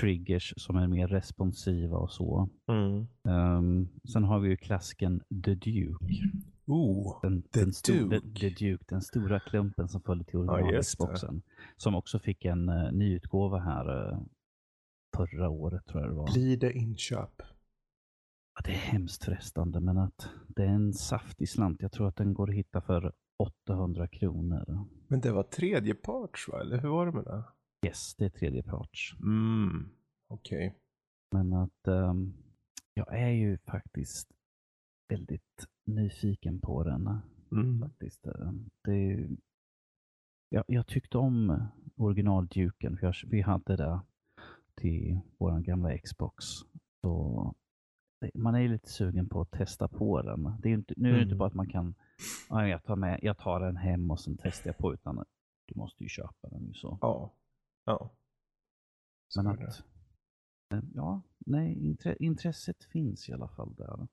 triggers 0.00 0.54
som 0.56 0.76
är 0.76 0.86
mer 0.88 1.08
responsiva 1.08 1.96
och 1.96 2.10
så. 2.10 2.48
Mm. 2.68 3.06
Ehm, 3.28 3.88
sen 4.12 4.24
har 4.24 4.40
vi 4.40 4.48
ju 4.48 4.56
klasken 4.56 5.22
The 5.44 5.54
Duke. 5.54 6.04
Oh, 6.66 7.18
Den, 7.22 7.42
The 7.42 7.60
den, 7.60 7.72
Duke. 7.86 8.20
The, 8.20 8.40
The 8.40 8.48
Duke, 8.66 8.84
den 8.88 9.02
stora 9.02 9.40
klumpen 9.40 9.88
som 9.88 10.00
följde 10.00 10.24
till 10.24 10.34
Ja, 10.46 10.52
original 10.52 10.74
just 10.74 10.90
det. 10.90 11.04
Xboxen. 11.06 11.42
Som 11.76 11.94
också 11.94 12.18
fick 12.18 12.44
en 12.44 12.68
uh, 12.68 12.92
nyutgåva 12.92 13.58
här 13.58 14.12
eh, 14.12 14.18
förra 15.16 15.48
året 15.48 15.86
tror 15.86 16.02
jag 16.02 16.10
det 16.10 16.14
var. 16.16 16.32
blir 16.32 16.56
det 16.56 16.72
inköp? 16.72 17.42
Ja, 18.54 18.60
det 18.64 18.70
är 18.70 18.74
hemskt 18.76 19.24
frestande 19.24 19.80
men 19.80 19.98
att 19.98 20.28
det 20.48 20.62
är 20.62 20.68
en 20.68 20.92
saftig 20.92 21.48
slant. 21.48 21.82
Jag 21.82 21.92
tror 21.92 22.08
att 22.08 22.16
den 22.16 22.34
går 22.34 22.48
att 22.50 22.56
hitta 22.56 22.80
för 22.80 23.12
800 23.36 24.06
kronor. 24.08 24.84
Men 25.08 25.20
det 25.20 25.32
var 25.32 25.42
tredjeparts 25.42 26.48
va? 26.48 26.60
Eller 26.60 26.78
hur 26.80 26.88
var 26.88 27.06
det 27.06 27.12
med 27.12 27.24
det? 27.24 27.44
Yes, 27.86 28.14
det 28.14 28.24
är 28.24 28.28
tredjeparts. 28.30 29.14
Mm, 29.20 29.88
okej. 30.28 30.74
Men 31.32 31.52
att 31.52 31.88
ehm, 31.88 32.32
jag 32.94 33.18
är 33.20 33.28
ju 33.30 33.58
faktiskt 33.58 34.28
väldigt 35.08 35.66
nyfiken 35.86 36.60
på 36.60 36.84
den. 36.84 37.18
Mm. 37.52 37.80
faktiskt. 37.80 38.26
Eh, 38.26 38.52
Det 38.84 39.28
jag, 40.48 40.64
jag 40.68 40.86
tyckte 40.86 41.18
om 41.18 41.66
originalduken, 41.96 42.96
för 42.96 43.06
jag, 43.06 43.14
vi 43.26 43.40
hade 43.40 43.76
det 43.76 44.00
till 44.74 45.20
vår 45.38 45.60
gamla 45.60 45.98
Xbox. 45.98 46.44
Så 47.04 47.54
man 48.34 48.54
är 48.54 48.60
ju 48.60 48.68
lite 48.68 48.88
sugen 48.88 49.28
på 49.28 49.40
att 49.40 49.50
testa 49.50 49.88
på 49.88 50.22
den. 50.22 50.42
Det 50.42 50.68
är 50.68 50.70
ju 50.70 50.74
inte, 50.76 50.94
nu 50.96 51.08
är 51.08 51.12
det 51.12 51.18
inte 51.22 51.28
Mm. 51.28 51.38
bara 51.38 51.48
att 51.48 51.54
man 51.54 51.68
kan, 51.68 51.94
ja, 52.48 52.68
jag, 52.68 52.84
tar 52.84 52.96
med, 52.96 53.18
jag 53.22 53.38
tar 53.38 53.60
den 53.60 53.76
hem 53.76 54.10
och 54.10 54.20
sen 54.20 54.38
testar 54.42 54.68
jag 54.68 54.78
på, 54.78 54.94
utan 54.94 55.24
du 55.66 55.74
måste 55.74 56.02
ju 56.02 56.08
köpa 56.08 56.48
den. 56.48 56.74
Så. 56.74 56.98
Ja. 57.00 57.32
Ja. 57.84 58.10
Så 59.28 59.42
Men 59.42 59.52
att, 59.52 59.84
eh, 60.72 60.80
ja, 60.94 61.22
nej, 61.38 61.86
intre, 61.86 62.16
intresset 62.16 62.84
finns 62.84 63.28
i 63.28 63.32
alla 63.32 63.48
fall 63.48 63.74
där. 63.74 64.08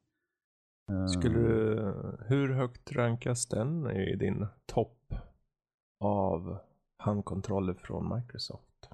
Eh, 0.91 1.05
Skulle 1.05 1.39
du, 1.39 2.17
hur 2.27 2.49
högt 2.49 2.91
rankas 2.91 3.45
den 3.45 3.91
i 3.91 4.15
din 4.15 4.47
topp 4.65 5.13
av 5.99 6.57
handkontroller 6.97 7.73
från 7.73 8.15
Microsoft? 8.15 8.89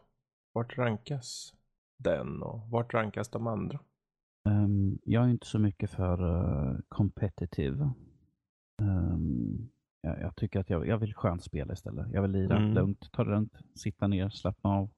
Vart 0.54 0.78
rankas 0.78 1.54
den 1.98 2.44
och 2.44 2.70
vart 2.70 2.94
rankas 2.94 3.30
de 3.30 3.48
andra? 3.48 3.80
Ehm, 4.50 5.00
jag 5.04 5.24
är 5.24 5.30
inte 5.30 5.48
så 5.48 5.60
mycket 5.60 5.90
för 5.90 6.24
uh, 6.24 6.80
competitive. 6.88 7.90
Ehm, 8.80 9.70
jag, 10.02 10.22
jag 10.22 10.36
tycker 10.36 10.60
att 10.60 10.70
jag, 10.70 10.88
jag 10.88 10.98
vill 10.98 11.14
skönt 11.14 11.44
spela 11.44 11.74
istället. 11.74 12.08
Jag 12.14 12.22
vill 12.22 12.32
lira 12.32 12.58
Mm. 12.58 12.74
lugnt, 12.74 13.12
ta 13.12 13.24
det 13.24 13.30
lugnt, 13.32 13.54
sitta 13.76 14.08
ner, 14.08 14.30
slappna 14.30 14.70
av, 14.70 14.90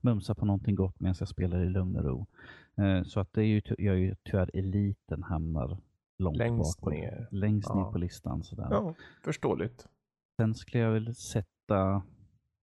mumsa 0.00 0.34
på 0.34 0.44
någonting 0.46 0.74
gott 0.74 1.00
medan 1.00 1.14
jag 1.18 1.28
spelar 1.28 1.60
i 1.64 1.68
lugn 1.70 1.96
och 1.96 2.04
ro. 2.04 2.26
Eh, 2.76 3.02
så 3.02 3.20
att 3.20 3.32
det 3.32 3.40
är 3.42 3.46
ju, 3.46 3.62
jag 3.78 3.94
är 3.94 3.98
ju 3.98 4.14
tyvärr 4.24 4.50
eliten 4.54 5.22
hamnar 5.22 5.78
långt 6.18 6.36
Längst 6.36 6.80
bak. 6.80 6.92
ner. 6.94 7.28
Längst 7.30 7.74
ner 7.74 7.80
Ja. 7.80 7.92
på 7.92 7.98
listan. 7.98 8.42
Sådär. 8.42 8.68
Ja, 8.70 8.94
förståeligt. 9.24 9.88
Sen 10.40 10.54
skulle 10.54 10.82
jag 10.82 10.92
väl 10.92 11.14
sätta, 11.14 12.02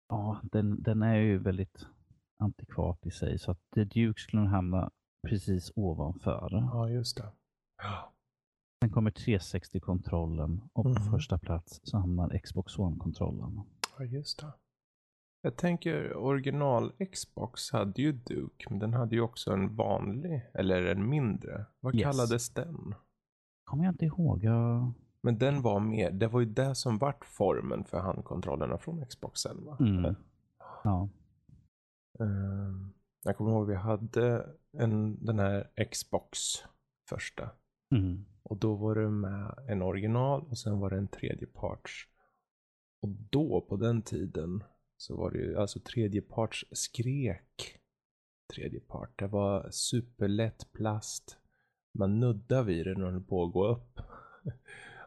ja 0.09 0.41
den, 0.43 0.83
den 0.83 1.03
är 1.03 1.17
ju 1.17 1.39
väldigt 1.39 1.87
antikvat 2.39 3.07
i 3.07 3.11
sig 3.11 3.39
så 3.39 3.51
att 3.51 3.59
The 3.75 3.85
Duke 3.85 4.21
skulle 4.21 4.43
nog 4.43 4.51
hamna 4.51 4.91
precis 5.29 5.73
ovanför. 5.77 6.49
Ja, 6.53 6.91
just 6.91 7.17
det. 7.17 7.33
Ja. 7.83 8.13
Sen 8.85 8.93
kommer 8.93 9.11
360-kontrollen 9.11 10.61
och 10.73 10.83
på 10.85 10.89
Mhm. 10.89 11.11
första 11.11 11.39
plats 11.39 11.81
så 11.85 11.99
hamnar 11.99 12.39
Xbox 12.39 12.79
One-kontrollen. 12.79 13.61
Ja, 13.99 14.05
just 14.05 14.39
det. 14.41 14.53
Jag 15.43 15.57
tänker 15.57 16.17
original 16.17 16.93
Xbox 17.13 17.71
hade 17.73 18.03
ju 18.03 18.13
Duke, 18.13 18.67
men 18.71 18.79
den 18.79 18.95
hade 18.95 19.15
ju 19.15 19.21
också 19.21 19.53
en 19.53 19.77
vanlig, 19.77 20.47
eller 20.55 20.83
en 20.87 21.09
mindre. 21.09 21.67
Vad 21.81 21.95
Yes. 21.95 22.03
kallades 22.05 22.51
den? 22.51 22.95
Kommer 23.65 23.85
jag 23.85 23.93
inte 23.93 24.05
ihåg. 24.05 24.45
Jag... 24.45 24.93
Men 25.23 25.39
den 25.39 25.63
var 25.63 25.81
mer, 25.81 26.11
det 26.11 26.29
var 26.29 26.41
ju 26.41 26.47
det 26.47 26.75
som 26.75 26.99
vart 26.99 27.25
formen 27.25 27.85
för 27.85 28.01
handkontrollerna 28.01 28.79
från 28.79 29.07
Xboxen 29.07 29.65
va? 29.65 29.77
Mm. 29.81 30.15
Ja. 30.85 31.09
Ehm, 32.21 32.93
jag 33.25 33.37
kommer 33.37 33.51
ihåg 33.51 33.67
vi 33.69 33.75
hade 33.75 34.47
en, 34.73 35.25
den 35.25 35.39
här 35.39 35.85
Xbox 35.93 36.39
första. 37.11 37.51
Mm. 37.95 38.25
Och 38.45 38.57
då 38.57 38.75
var 38.75 38.95
det 38.95 39.11
med 39.11 39.55
en 39.69 39.83
original 39.83 40.47
och 40.51 40.59
sen 40.59 40.79
var 40.81 40.91
det 40.91 40.97
en 40.97 41.09
tredjeparts. 41.09 42.09
Och 43.03 43.09
då 43.09 43.61
på 43.61 43.77
den 43.77 44.03
tiden 44.03 44.65
så 44.97 45.17
var 45.17 45.31
det 45.31 45.39
ju 45.39 45.57
alltså 45.59 45.81
tredjeparts 45.81 46.65
skrek. 46.73 47.79
Tredjepart. 48.55 49.19
Det 49.19 49.27
var 49.27 49.71
superlätt 49.71 50.73
plast. 50.73 51.39
Man 51.99 52.21
nuddar 52.21 52.63
vid 52.63 52.87
den 52.87 53.03
och 53.03 53.13
den 53.13 53.25
på 53.25 53.45
att 53.45 53.53
gå 53.53 53.67
upp. 53.67 54.01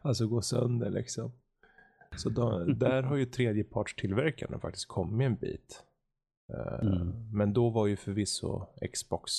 Alltså 0.02 0.28
gå 0.28 0.42
sönder 0.42 0.90
liksom. 0.90 1.32
Så 2.18 2.30
då, 2.30 2.64
där 2.64 3.04
har 3.04 3.16
ju 3.16 3.26
tredjepartstillverkarna 3.26 4.60
faktiskt 4.60 4.88
kommit 4.88 5.26
en 5.26 5.36
bit. 5.36 5.84
Eh, 6.54 6.88
Mm. 6.88 7.30
Men 7.34 7.54
då 7.54 7.70
var 7.70 7.88
ju 7.88 7.96
förvisso 7.96 8.66
Xbox 8.94 9.32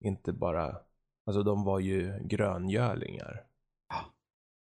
inte 0.00 0.32
bara, 0.32 0.80
alltså 1.26 1.42
de 1.42 1.64
var 1.64 1.80
ju 1.80 2.18
gröngölingar. 2.22 3.44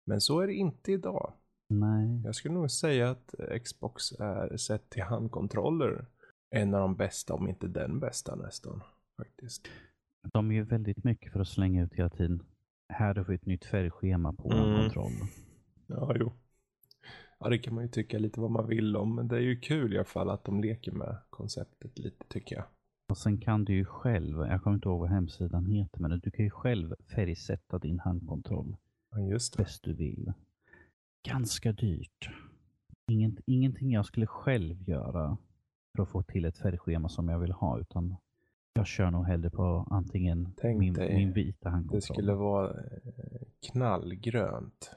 Men 0.07 0.21
så 0.21 0.40
är 0.40 0.47
det 0.47 0.55
inte 0.55 0.93
idag. 0.93 1.33
Nej. 1.69 2.23
Jag 2.25 2.35
skulle 2.35 2.55
nog 2.55 2.71
säga 2.71 3.11
att 3.11 3.35
Xbox 3.64 4.12
är 4.12 4.57
sett 4.57 4.90
till 4.90 5.02
handkontroller 5.02 6.07
en 6.50 6.75
av 6.75 6.81
de 6.81 6.97
bästa, 6.97 7.35
om 7.35 7.49
inte 7.49 7.67
den 7.67 8.00
bästa 8.00 8.35
nästan. 8.37 8.83
Faktiskt. 9.17 9.69
De 10.33 10.50
är 10.50 10.55
ju 10.55 10.62
väldigt 10.62 11.05
mycket 11.05 11.33
för 11.33 11.40
att 11.40 11.49
slänga 11.49 11.83
ut 11.83 11.95
hela 11.95 12.09
tiden. 12.09 12.43
Här 12.88 13.14
har 13.14 13.25
vi 13.25 13.35
ett 13.35 13.47
nytt 13.47 13.64
färgschema 13.64 14.33
på 14.33 14.52
mm. 14.52 14.81
kontroll. 14.81 15.12
Ja, 15.87 16.12
jo. 16.17 16.33
Ja, 17.38 17.49
det 17.49 17.59
kan 17.59 17.75
man 17.75 17.85
ju 17.85 17.90
tycka 17.90 18.19
lite 18.19 18.40
vad 18.40 18.50
man 18.50 18.69
vill 18.69 18.97
om, 18.97 19.14
men 19.14 19.29
det 19.29 19.37
är 19.37 19.40
ju 19.40 19.61
kul 19.61 19.95
i 19.95 19.97
alla 19.97 20.05
fall 20.05 20.31
att 20.31 20.45
de 20.45 20.61
leker 20.61 20.93
med 20.93 21.17
konceptet 21.31 21.99
lite 21.99 22.25
tycker 22.29 22.57
jag. 22.57 22.64
Och 23.11 23.19
sen 23.19 23.38
kan 23.38 23.64
du 23.64 23.75
ju 23.75 23.85
själv, 23.85 24.38
jag 24.38 24.62
kommer 24.62 24.75
inte 24.75 24.88
ihåg 24.88 25.00
vad 25.00 25.11
hemsidan 25.11 25.67
heter, 25.67 26.00
men 26.00 26.21
du 26.21 26.31
kan 26.31 26.45
ju 26.45 26.50
själv 26.50 26.95
färgsätta 27.14 27.79
din 27.79 27.99
handkontroll 28.00 28.76
just 29.31 29.57
det. 29.57 29.62
bäst 29.62 29.83
du 29.85 29.95
vill. 29.95 30.33
Ganska 31.29 31.73
dyrt. 31.73 32.31
Inget, 33.11 33.35
ingenting 33.47 33.90
jag 33.93 34.07
skulle 34.07 34.26
själv 34.26 34.88
göra 34.88 35.37
för 35.97 36.02
att 36.02 36.09
få 36.09 36.23
till 36.23 36.45
ett 36.45 36.59
färgschema 36.59 37.09
som 37.09 37.29
jag 37.29 37.38
vill 37.38 37.52
ha, 37.52 37.81
utan 37.81 38.17
jag 38.73 38.87
kör 38.87 39.11
nog 39.11 39.25
hellre 39.26 39.50
på 39.50 39.87
antingen 39.90 40.52
Tänk 40.57 40.79
min, 40.79 40.95
dig, 40.95 41.14
min 41.17 41.33
vita 41.33 41.69
handkontroll. 41.71 41.99
Det 42.00 42.02
skulle 42.07 42.35
vara 42.35 42.71
eh, 42.71 43.40
knallgrönt. 43.73 44.90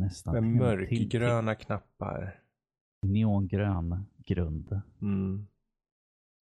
nästan 0.00 0.34
Med 0.34 0.42
till- 0.42 0.88
till- 0.88 1.18
mörkgröna 1.20 1.54
knappar. 1.54 2.40
Neongrön 3.06 4.06
grund. 4.16 4.80
Mm. 5.00 5.46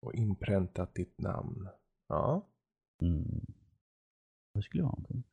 Och 0.01 0.15
inpräntat 0.15 0.95
ditt 0.95 1.21
namn. 1.21 1.69
Ja. 2.09 2.47
Mm. 3.03 3.47
Det 4.55 4.63
skulle 4.63 4.83
vara 4.83 4.93
någonting. 4.93 5.25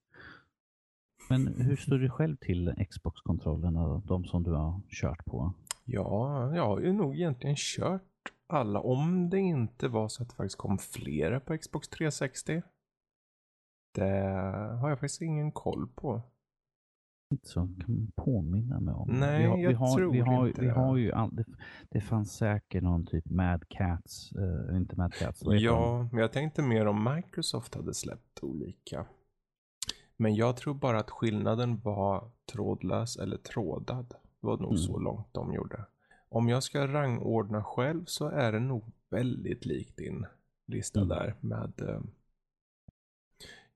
Men 1.30 1.62
hur 1.62 1.76
står 1.76 1.98
du 1.98 2.10
själv 2.10 2.36
till 2.36 2.86
Xbox-kontrollen 2.90 3.78
och 3.78 4.02
de 4.02 4.26
som 4.26 4.44
du 4.44 4.52
har 4.52 4.82
kört 4.90 5.26
på? 5.26 5.54
Ja, 5.86 6.56
jag 6.56 6.66
har 6.66 6.80
ju 6.80 6.94
nog 6.94 7.16
egentligen 7.16 7.56
kört 7.60 8.02
alla. 8.48 8.80
Om 8.80 9.30
det 9.30 9.40
inte 9.40 9.88
var 9.88 10.08
så 10.08 10.24
att 10.24 10.30
det 10.30 10.36
faktiskt 10.36 10.58
kom 10.58 10.78
flera 10.78 11.40
på 11.40 11.58
Xbox 11.58 11.90
360. 11.90 12.62
Det 13.94 14.12
har 14.82 14.90
jag 14.90 15.00
faktiskt 15.00 15.22
ingen 15.22 15.52
koll 15.52 15.88
på. 15.96 16.22
Inte 17.36 17.48
så 17.50 17.60
kan 17.86 18.12
påminna 18.16 18.80
mig 18.80 18.94
om. 18.94 19.10
Nej, 19.20 19.40
vi 19.42 19.46
har, 19.48 19.58
jag 19.58 19.70
vi 19.70 19.74
har, 19.76 19.98
tror 19.98 20.12
vi 20.12 20.20
har, 20.20 20.48
inte 20.48 20.62
vi 20.62 20.70
har 20.70 20.98
ju 20.98 21.12
all, 21.12 21.36
det, 21.36 21.46
det 21.90 22.02
fanns 22.02 22.34
säkert 22.36 22.84
någon 22.84 23.06
typ 23.06 23.26
Mad 23.30 23.64
Cats, 23.70 24.32
eh, 24.32 24.78
inte 24.78 24.96
Mad 24.96 25.14
Cats? 25.14 25.42
Ja, 25.46 26.10
men 26.12 26.22
jag 26.22 26.32
tänkte 26.32 26.62
mer 26.62 26.86
om 26.88 27.14
Microsoft 27.16 27.76
hade 27.76 27.94
släppt 27.94 28.40
olika. 28.44 29.06
Men 30.18 30.36
jag 30.36 30.58
tror 30.58 30.74
bara 30.74 31.00
att 31.00 31.10
skillnaden 31.12 31.80
var 31.80 32.32
trådlös 32.52 33.18
eller 33.18 33.38
trådad. 33.38 34.06
Det 34.42 34.48
var 34.48 34.58
nog 34.58 34.72
Mm. 34.72 34.78
så 34.78 35.00
långt 35.00 35.34
de 35.34 35.54
gjorde. 35.54 35.86
Om 36.30 36.50
jag 36.50 36.64
ska 36.64 36.88
rangordna 36.88 37.64
själv 37.64 38.06
så 38.06 38.28
är 38.28 38.52
det 38.52 38.60
nog 38.60 38.84
väldigt 39.10 39.66
likt 39.66 39.98
din 39.98 40.26
lista 40.68 41.00
Mm. 41.00 41.10
där 41.10 41.36
med 41.40 41.82
eh, 41.90 42.02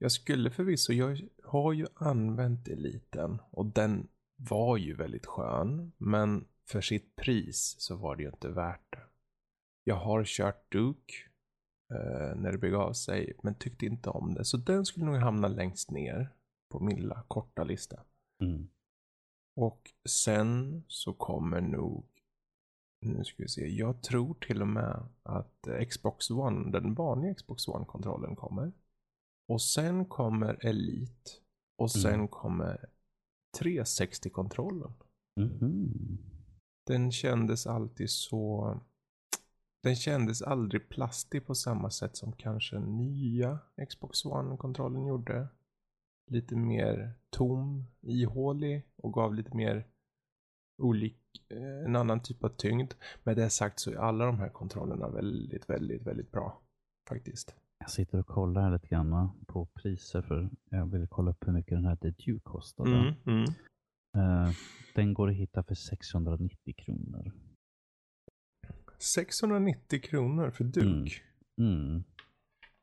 jag 0.02 0.12
skulle 0.12 0.50
förvisso, 0.50 0.92
jag 0.92 1.28
har 1.44 1.72
ju 1.72 1.86
använt 1.94 2.68
eliten 2.68 3.38
och 3.50 3.66
den 3.66 4.08
var 4.36 4.76
ju 4.76 4.94
väldigt 4.94 5.26
skön. 5.26 5.92
Men 5.98 6.48
för 6.66 6.80
sitt 6.80 7.16
pris 7.16 7.74
så 7.78 7.96
var 7.96 8.16
det 8.16 8.22
ju 8.22 8.28
inte 8.28 8.48
värt 8.48 8.92
det. 8.92 9.02
Jag 9.84 9.94
har 9.94 10.24
kört 10.24 10.72
Duke 10.72 11.14
eh, 11.92 12.36
när 12.36 12.52
det 12.52 12.58
begav 12.58 12.92
sig, 12.92 13.32
men 13.42 13.54
tyckte 13.54 13.86
inte 13.86 14.10
om 14.10 14.34
det. 14.34 14.44
Så 14.44 14.56
den 14.56 14.84
skulle 14.84 15.06
nog 15.06 15.16
hamna 15.16 15.48
längst 15.48 15.90
ner 15.90 16.34
på 16.70 16.80
min 16.80 16.96
lilla 16.96 17.24
korta 17.28 17.64
lista. 17.64 18.00
Mm. 18.42 18.68
Och 19.56 19.90
sen 20.08 20.84
så 20.88 21.12
kommer 21.12 21.60
nog, 21.60 22.06
nu 23.00 23.24
ska 23.24 23.42
vi 23.42 23.48
se, 23.48 23.68
jag 23.68 24.02
tror 24.02 24.34
till 24.34 24.62
och 24.62 24.68
med 24.68 25.08
att 25.22 25.68
Xbox 25.88 26.30
One, 26.30 26.70
den 26.70 26.94
vanliga 26.94 27.34
Xbox 27.34 27.68
One-kontrollen 27.68 28.36
kommer. 28.36 28.72
Och 29.50 29.62
sen 29.62 30.04
kommer 30.04 30.66
Elite. 30.66 31.30
Och 31.78 31.90
sen 31.90 32.14
Mm. 32.14 32.28
kommer 32.28 32.88
360-kontrollen. 33.58 34.92
Mhm. 35.40 36.18
Den 36.86 37.12
kändes 37.12 37.66
alltid 37.66 38.10
så... 38.10 38.80
Den 39.82 39.96
kändes 39.96 40.42
aldrig 40.42 40.88
plastig 40.88 41.46
på 41.46 41.54
samma 41.54 41.90
sätt 41.90 42.16
som 42.16 42.32
kanske 42.32 42.78
nya 42.78 43.58
Xbox 43.88 44.24
One-kontrollen 44.24 45.06
gjorde. 45.06 45.48
Lite 46.30 46.56
mer 46.56 47.12
tom, 47.30 47.84
ihålig 48.00 48.82
och 48.96 49.12
gav 49.12 49.34
lite 49.34 49.56
mer 49.56 49.86
olik, 50.82 51.16
eh, 51.48 51.84
en 51.84 51.96
annan 51.96 52.22
typ 52.22 52.44
av 52.44 52.48
tyngd. 52.48 52.92
Med 53.24 53.36
det 53.36 53.50
sagt 53.50 53.80
så 53.80 53.90
är 53.90 53.96
alla 53.96 54.26
de 54.26 54.38
här 54.38 54.48
kontrollerna 54.48 55.08
väldigt, 55.08 55.70
väldigt, 55.70 56.02
väldigt 56.02 56.30
bra. 56.32 56.60
Faktiskt. 57.10 57.54
Jag 57.78 57.90
sitter 57.90 58.18
och 58.18 58.26
kollar 58.26 58.62
här 58.62 58.70
lite 58.70 58.88
grann 58.88 59.30
på 59.46 59.66
priser 59.66 60.22
för 60.22 60.50
jag 60.70 60.86
vill 60.86 61.08
kolla 61.08 61.30
upp 61.30 61.46
hur 61.46 61.52
mycket 61.52 61.70
den 61.70 61.84
här 61.84 61.96
The 61.96 62.10
Duke 62.10 62.40
kostade. 62.42 62.90
Mm, 62.90 63.14
mm. 63.26 63.44
Eh, 64.16 64.54
den 64.94 65.14
går 65.14 65.30
att 65.30 65.36
hitta 65.36 65.62
för 65.62 65.74
690 65.74 66.74
kronor. 66.76 67.32
690 68.98 70.00
kronor 70.02 70.50
för 70.50 70.64
Duke. 70.64 71.14
Mm. 71.60 72.04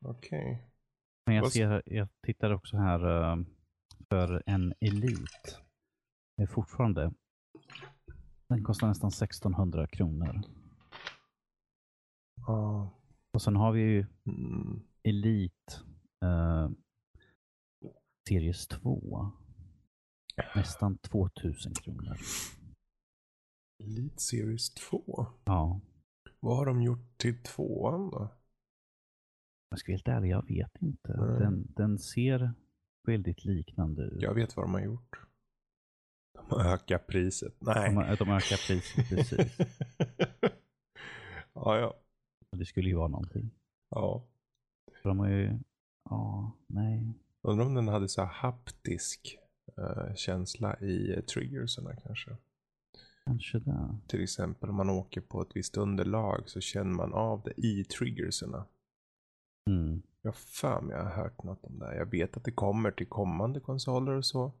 Okej. 0.04 0.68
Men 1.26 1.34
jag, 1.36 1.52
ser, 1.52 1.82
jag 1.86 2.08
tittar 2.26 2.50
också 2.50 2.76
här 2.76 3.30
eh, 3.32 3.44
för 4.08 4.42
en 4.46 4.74
Elite. 4.80 5.56
Det 6.36 6.42
är 6.42 6.46
fortfarande. 6.46 7.12
Den 8.48 8.64
kostar 8.64 8.88
nästan 8.88 9.08
1600 9.08 9.86
kronor. 9.86 10.42
Ja. 12.46 12.97
Och 13.38 13.42
sen 13.42 13.56
har 13.56 13.72
vi 13.72 13.80
ju 13.80 14.06
Mm. 14.26 14.80
Elite 15.02 15.72
eh, 16.24 16.70
Series 18.28 18.66
2. 18.68 19.30
Nästan 20.54 20.98
2000 20.98 21.74
kronor. 21.74 22.16
Elite 23.82 24.22
Series 24.22 24.74
2. 24.74 25.26
Ja, 25.44 25.80
Vad 26.40 26.56
har 26.56 26.66
de 26.66 26.82
gjort 26.82 27.18
till 27.18 27.42
tvåan 27.42 28.10
då? 28.10 28.28
jag 29.70 29.78
ska 29.78 29.92
vara 29.92 29.94
helt 29.96 30.08
ärlig, 30.08 30.30
jag 30.30 30.46
vet 30.48 30.82
inte. 30.82 31.12
Den, 31.12 31.72
den 31.76 31.98
ser 31.98 32.52
väldigt 33.06 33.44
liknande 33.44 34.02
ut. 34.02 34.22
Jag 34.22 34.34
vet 34.34 34.56
vad 34.56 34.64
de 34.66 34.74
har 34.74 34.80
gjort. 34.80 35.20
De 36.34 36.46
har 36.50 36.74
ökat 36.74 37.06
priset. 37.06 37.56
Nej. 37.60 37.90
De, 37.90 37.96
har- 37.96 38.16
de 38.16 38.28
ökar 38.30 38.66
priset 38.68 39.08
precis. 39.08 39.58
ja, 41.54 41.78
ja. 41.78 42.00
Det 42.56 42.64
skulle 42.64 42.88
ju 42.88 42.94
vara 42.94 43.08
någonting. 43.08 43.50
ja. 43.90 44.24
För 45.02 45.08
de 45.08 45.18
har 45.18 45.28
ju, 45.28 45.58
ja, 46.10 46.52
nej. 46.66 47.12
Undrar 47.42 47.66
om 47.66 47.74
den 47.74 47.88
hade 47.88 48.08
så 48.08 48.20
här 48.20 48.28
haptisk 48.28 49.38
eh, 49.76 50.14
känsla 50.14 50.80
i 50.80 51.14
uh, 51.16 51.20
triggerserna 51.20 51.96
kanske. 51.96 52.36
Kanske 53.24 53.58
det. 53.58 53.96
Till 54.06 54.22
exempel 54.22 54.70
om 54.70 54.76
man 54.76 54.90
åker 54.90 55.20
på 55.20 55.42
ett 55.42 55.56
visst 55.56 55.76
underlag 55.76 56.42
så 56.46 56.60
känner 56.60 56.94
man 56.94 57.14
av 57.14 57.42
det 57.42 57.66
i 57.66 57.84
triggerserna. 57.84 58.66
Mm. 59.70 60.02
Jag 60.22 60.36
för 60.36 60.80
mig 60.80 60.96
jag 60.96 61.04
har 61.04 61.22
hört 61.22 61.42
något 61.42 61.64
om 61.64 61.78
det. 61.78 61.96
Jag 61.96 62.06
vet 62.06 62.36
att 62.36 62.44
det 62.44 62.52
kommer 62.52 62.90
till 62.90 63.08
kommande 63.08 63.60
konsoler 63.60 64.12
och 64.12 64.26
så. 64.26 64.52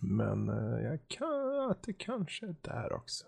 Men 0.00 0.48
eh, 0.48 0.80
jag 0.84 1.08
kan 1.08 1.70
att 1.70 1.82
det 1.82 1.92
kanske 1.92 2.46
är 2.46 2.56
där 2.62 2.92
också. 2.92 3.26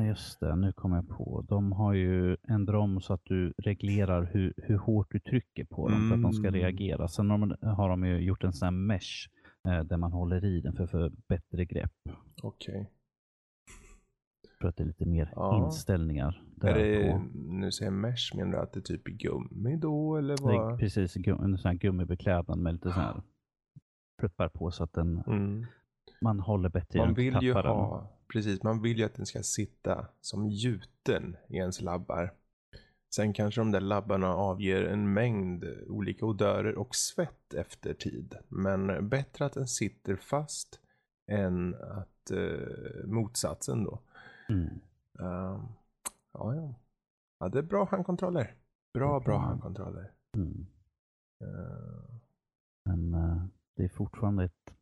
Ja, 0.00 0.06
just 0.06 0.40
det. 0.40 0.56
Nu 0.56 0.72
kommer 0.72 0.96
jag 0.96 1.08
på. 1.08 1.44
De 1.48 1.72
har 1.72 1.92
ju 1.92 2.36
ändrat 2.48 2.80
om 2.80 3.00
så 3.00 3.12
att 3.12 3.24
du 3.24 3.54
reglerar 3.58 4.24
hur, 4.32 4.54
hur 4.56 4.76
hårt 4.78 5.06
du 5.10 5.20
trycker 5.20 5.64
på 5.64 5.88
dem 5.88 6.08
för 6.08 6.16
att 6.16 6.22
de 6.22 6.32
ska 6.32 6.48
Mm. 6.48 6.60
reagera. 6.60 7.08
Sen 7.08 7.30
har, 7.62 7.88
de 7.88 8.04
ju 8.06 8.18
gjort 8.18 8.44
en 8.44 8.52
sån 8.52 8.66
här 8.66 8.70
mesh 8.72 9.28
eh, 9.68 9.84
där 9.84 9.96
man 9.96 10.12
håller 10.12 10.44
i 10.44 10.60
den 10.60 10.72
för, 10.76 10.86
för 10.86 11.12
bättre 11.28 11.64
grepp. 11.64 11.92
Okej. 12.42 12.90
För 14.60 14.68
att 14.68 14.76
det 14.76 14.82
är 14.82 14.86
lite 14.86 15.06
mer 15.06 15.32
Ja. 15.36 15.64
inställningar. 15.66 16.42
Är 16.62 16.66
Där 16.66 16.74
det, 16.74 17.10
på. 17.12 17.18
nu 17.34 17.72
säger 17.72 17.90
mesh, 17.90 18.36
menar 18.36 18.52
du 18.52 18.58
att 18.58 18.72
det 18.72 18.78
är 18.80 18.82
typ 18.82 19.04
gummi 19.04 19.76
då 19.76 20.16
eller 20.16 20.36
Det 20.36 20.54
är 20.54 20.58
vad? 20.58 20.78
precis 20.78 21.16
gu- 21.16 21.44
en 21.44 21.58
sån 21.58 21.68
här 21.68 21.78
gummibeklädnad 21.78 22.58
med 22.58 22.72
lite 22.74 22.92
sån 22.92 23.02
här 23.02 23.22
pluppar 24.20 24.48
på 24.48 24.70
så 24.70 24.84
att 24.84 24.92
den, 24.92 25.22
Mm. 25.26 25.66
man 26.20 26.40
håller 26.40 26.68
bättre 26.68 26.98
i 26.98 27.02
Man 27.02 27.14
vill 27.14 27.38
ju 27.42 27.52
tappar 27.54 27.98
den. 28.00 28.06
Precis, 28.32 28.62
man 28.62 28.82
vill 28.82 28.98
ju 28.98 29.04
att 29.04 29.14
den 29.14 29.26
ska 29.26 29.42
sitta 29.42 30.06
som 30.20 30.48
gjuten 30.48 31.36
i 31.48 31.56
ens 31.56 31.80
labbar. 31.80 32.34
Sen 33.14 33.32
kanske 33.32 33.60
de 33.60 33.70
där 33.72 33.80
labbarna 33.80 34.34
avger 34.34 34.84
en 34.84 35.12
mängd 35.12 35.64
olika 35.88 36.26
odörer 36.26 36.74
och 36.74 36.94
svett 36.94 37.54
efter 37.54 37.94
tid. 37.94 38.34
Men 38.48 39.08
bättre 39.08 39.44
att 39.44 39.52
den 39.52 39.68
sitter 39.68 40.16
fast 40.16 40.80
än 41.30 41.74
att 41.74 42.30
eh, 42.30 43.06
motsatsen 43.06 43.84
då. 43.84 44.00
Mm. 44.48 44.68
Ehm, 45.18 45.68
ja, 46.32 46.54
ja. 46.54 46.74
Ja, 47.38 47.48
det 47.48 47.58
är 47.58 47.62
bra 47.62 47.84
handkontroller. 47.90 48.54
Bra, 48.94 49.20
bra 49.20 49.38
handkontroller. 49.38 50.12
Mm. 50.36 50.66
Ehm, 51.44 52.20
Men 52.84 53.14
eh, 53.14 53.42
det 53.76 53.84
är 53.84 53.88
fortfarande 53.88 54.44
ett 54.44 54.74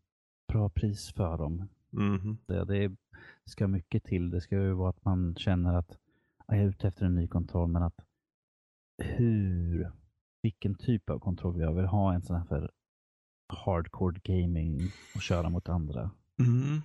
bra 0.49 0.69
pris 0.69 1.13
för 1.13 1.39
dem. 1.39 1.69
Mhm. 1.91 2.39
Det, 2.47 2.65
det 2.65 2.97
ska 3.45 3.67
mycket 3.67 4.05
till. 4.05 4.31
Det 4.31 4.41
ska 4.41 4.57
ju 4.57 4.73
vara 4.73 4.91
att 4.91 5.05
man 5.05 5.35
känner 5.37 5.75
att 5.75 5.99
"Ja, 6.47 6.55
jag 6.55 6.65
är 6.65 6.69
ute 6.69 6.89
efter 6.89 7.07
en 7.07 7.15
ny 7.15 7.29
kontroll, 7.29 7.69
men 7.69 7.83
att 7.83 8.05
hur, 8.99 9.93
vilken 10.43 10.75
typ 10.75 11.11
av 11.11 11.19
kontroll 11.19 11.61
jag 11.61 11.75
vill 11.75 11.85
ha 11.85 12.15
en 12.15 12.23
sån 12.23 12.37
här 12.37 12.45
för 12.45 12.71
hardcore 13.49 14.21
gaming 14.25 14.81
och 15.15 15.23
köra 15.23 15.51
mot 15.51 15.69
andra. 15.69 16.11
Mm. 16.39 16.83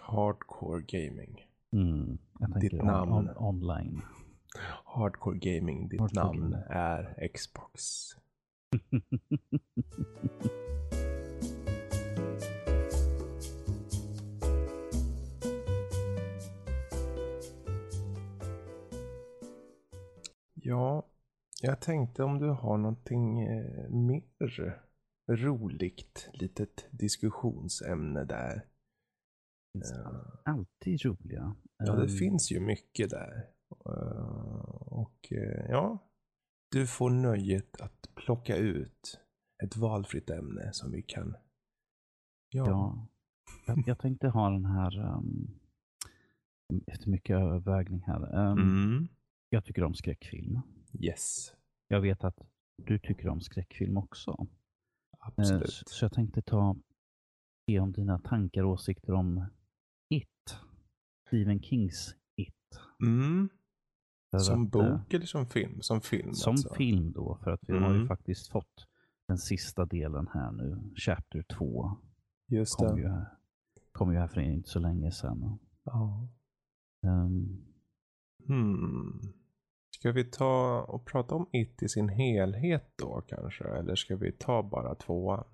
Hardcore 0.00 0.82
gaming. 0.82 1.46
Mm. 1.72 2.18
Ditt 2.60 2.72
on, 2.72 2.86
namn. 2.86 3.12
on, 3.12 3.30
online. 3.36 4.02
Hardcore 4.84 5.38
gaming, 5.38 5.88
ditt 5.88 6.00
Hardcore 6.00 6.24
namn 6.24 6.40
gaming. 6.50 6.64
är 6.68 7.28
Xbox. 7.34 7.82
Ja, 20.68 21.06
jag 21.62 21.80
tänkte 21.80 22.22
om 22.24 22.38
du 22.38 22.48
har 22.48 22.76
någonting 22.78 23.40
eh, 23.42 23.90
mer 23.90 24.82
roligt, 25.30 26.30
litet 26.32 26.86
diskussionsämne 26.90 28.24
där. 28.24 28.66
finns 29.72 29.92
Eh, 29.92 30.22
alltid 30.44 31.04
roliga. 31.04 31.56
Ja, 31.78 31.92
det 31.94 32.02
Ehm, 32.02 32.08
finns 32.08 32.50
ju 32.52 32.60
mycket 32.60 33.10
där. 33.10 33.46
Eh, 33.86 34.74
Och 34.92 35.32
ja, 35.68 35.98
du 36.70 36.86
får 36.86 37.10
nöjet 37.10 37.80
att 37.80 38.10
plocka 38.14 38.56
ut 38.56 39.20
ett 39.64 39.76
valfritt 39.76 40.30
ämne 40.30 40.72
som 40.72 40.90
vi 40.92 41.02
kan... 41.02 41.36
Ja. 42.50 42.66
Ja, 42.66 43.08
jag, 43.86 43.98
tänkte 43.98 44.28
ha 44.28 44.50
den 44.50 44.64
här, 44.64 44.98
ehm, 44.98 45.60
efter 46.86 47.10
mycket 47.10 47.36
övervägning 47.36 48.02
här. 48.06 48.34
Ehm, 48.50 48.58
Mm. 48.58 49.08
Jag 49.50 49.64
tycker 49.64 49.84
om 49.84 49.94
skräckfilm. 49.94 50.60
Yes, 51.00 51.54
Jag 51.88 52.00
vet 52.00 52.24
att 52.24 52.38
du 52.76 52.98
tycker 52.98 53.28
om 53.28 53.40
skräckfilm 53.40 53.96
också. 53.96 54.30
Eh, 54.40 54.46
absolut. 55.28 55.70
Så, 55.72 55.84
så 55.88 56.04
jag 56.04 56.12
tänkte 56.12 56.42
ta 56.42 56.76
se 57.70 57.80
om 57.80 57.92
dina 57.92 58.18
tankar 58.18 58.62
och 58.62 58.70
åsikter 58.70 59.12
om 59.12 59.44
It. 60.14 60.58
Stephen 61.28 61.62
Kings 61.62 62.14
It. 62.36 62.54
Mm. 63.02 63.48
Som 64.38 64.66
att, 64.66 64.74
eh, 64.74 64.98
bok 64.98 65.14
eller 65.14 65.26
som 65.26 65.46
film? 65.46 65.82
Som 65.82 66.00
film 66.00 66.34
Som 66.34 66.50
alltså. 66.50 66.74
film 66.74 67.12
då, 67.12 67.38
för 67.44 67.50
att 67.50 67.60
vi 67.68 67.72
har 67.72 67.90
ju 67.90 67.96
Mm. 67.96 68.08
faktiskt 68.08 68.48
fått 68.48 68.86
den 69.28 69.38
sista 69.38 69.84
delen 69.86 70.28
här 70.34 70.52
nu. 70.52 70.92
Chapter 70.96 71.42
2 71.42 71.90
Just 72.48 72.76
kom 72.76 72.96
det. 72.96 73.02
ju, 73.02 73.08
här- 73.08 73.36
kom 73.92 74.12
ju 74.12 74.18
här 74.18 74.28
för 74.28 74.40
inte 74.40 74.68
så 74.68 74.78
länge 74.78 75.12
sedan. 75.12 75.58
Ja. 75.84 76.28
Ehm, 77.06 77.64
Hmm. 78.48 79.20
Ska 79.90 80.12
vi 80.12 80.24
ta 80.24 80.82
och 80.88 81.06
prata 81.06 81.34
om 81.34 81.46
It 81.52 81.82
i 81.82 81.88
sin 81.88 82.08
helhet 82.08 82.92
då 82.96 83.22
kanske? 83.28 83.64
Eller 83.64 83.94
ska 83.94 84.16
vi 84.16 84.32
ta 84.32 84.62
bara 84.62 84.94
tvåan? 84.94 85.44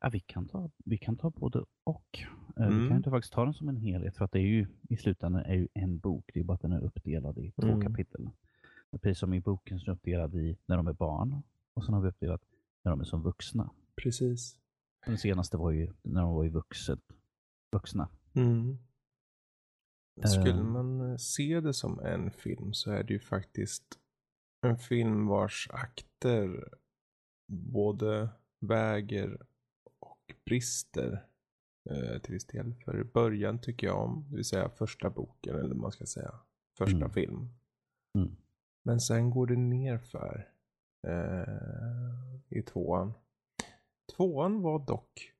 Ja, 0.00 0.08
vi, 0.12 0.20
kan 0.20 0.48
ta, 0.48 0.70
vi 0.84 0.98
kan 0.98 1.16
ta 1.16 1.30
både 1.30 1.64
och. 1.84 2.18
Eh, 2.56 2.68
Vi 2.68 2.74
Mm. 2.74 2.88
kan 2.88 2.96
inte 2.96 3.10
faktiskt 3.10 3.32
ta 3.34 3.44
den 3.44 3.54
som 3.54 3.68
en 3.68 3.76
helhet 3.76 4.16
för 4.16 4.24
att 4.24 4.32
det 4.32 4.38
är 4.38 4.46
ju 4.46 4.66
i 4.88 4.96
slutändan 4.96 5.42
är 5.44 5.54
ju 5.54 5.68
en 5.74 5.98
bok. 5.98 6.30
Det 6.34 6.40
är 6.40 6.44
bara 6.44 6.54
att 6.54 6.60
den 6.62 6.72
är 6.72 6.80
uppdelad 6.84 7.38
i 7.38 7.50
två 7.50 7.66
Mm. 7.68 7.80
kapitel. 7.80 8.30
Precis 9.02 9.18
som 9.18 9.34
i 9.34 9.40
boken 9.40 9.80
så 9.80 9.90
är 9.90 9.94
uppdelad 9.94 10.34
i 10.34 10.56
när 10.66 10.76
de 10.76 10.86
är 10.86 10.92
barn 10.92 11.42
och 11.74 11.84
sen 11.84 11.94
har 11.94 12.00
vi 12.00 12.08
uppdelat 12.08 12.42
när 12.84 12.90
de 12.90 13.00
är 13.00 13.04
som 13.04 13.22
vuxna. 13.22 13.70
Precis. 14.02 14.58
Den 15.06 15.18
senaste 15.18 15.56
var 15.56 15.70
ju 15.70 15.92
när 16.02 16.20
de 16.22 16.34
var 16.34 16.44
i 16.44 16.48
vuxet, 16.48 17.00
vuxna. 17.72 18.08
Mm. 18.34 18.78
Skulle 20.26 20.50
Eh. 20.58 20.64
man 20.64 21.18
se 21.18 21.60
det 21.60 21.74
som 21.74 22.00
en 22.00 22.30
film 22.30 22.72
så 22.72 22.90
är 22.90 23.02
det 23.02 23.12
ju 23.12 23.20
faktiskt 23.20 23.84
en 24.66 24.78
film 24.78 25.26
vars 25.26 25.68
akter 25.72 26.68
både 27.52 28.28
väger 28.60 29.42
och 30.00 30.34
brister 30.44 31.26
eh, 31.90 32.18
till 32.22 32.32
viss 32.32 32.46
del. 32.46 32.74
För 32.74 33.00
i 33.00 33.04
början 33.04 33.58
tycker 33.60 33.86
jag 33.86 34.04
om, 34.04 34.26
det 34.30 34.36
vill 34.36 34.44
säga 34.44 34.68
första 34.68 35.10
boken 35.10 35.56
eller 35.56 35.74
man 35.74 35.92
ska 35.92 36.06
säga, 36.06 36.34
första 36.78 36.96
Mm. 36.96 37.10
film. 37.10 37.48
Mm. 38.18 38.36
Men 38.84 39.00
sen 39.00 39.30
går 39.30 39.46
det 39.46 39.56
ner 39.56 39.98
för 39.98 40.48
eh, 41.06 42.58
i 42.58 42.62
tvåan. 42.62 43.12
Tvåan 44.16 44.62
var 44.62 44.86
dock, 44.86 45.32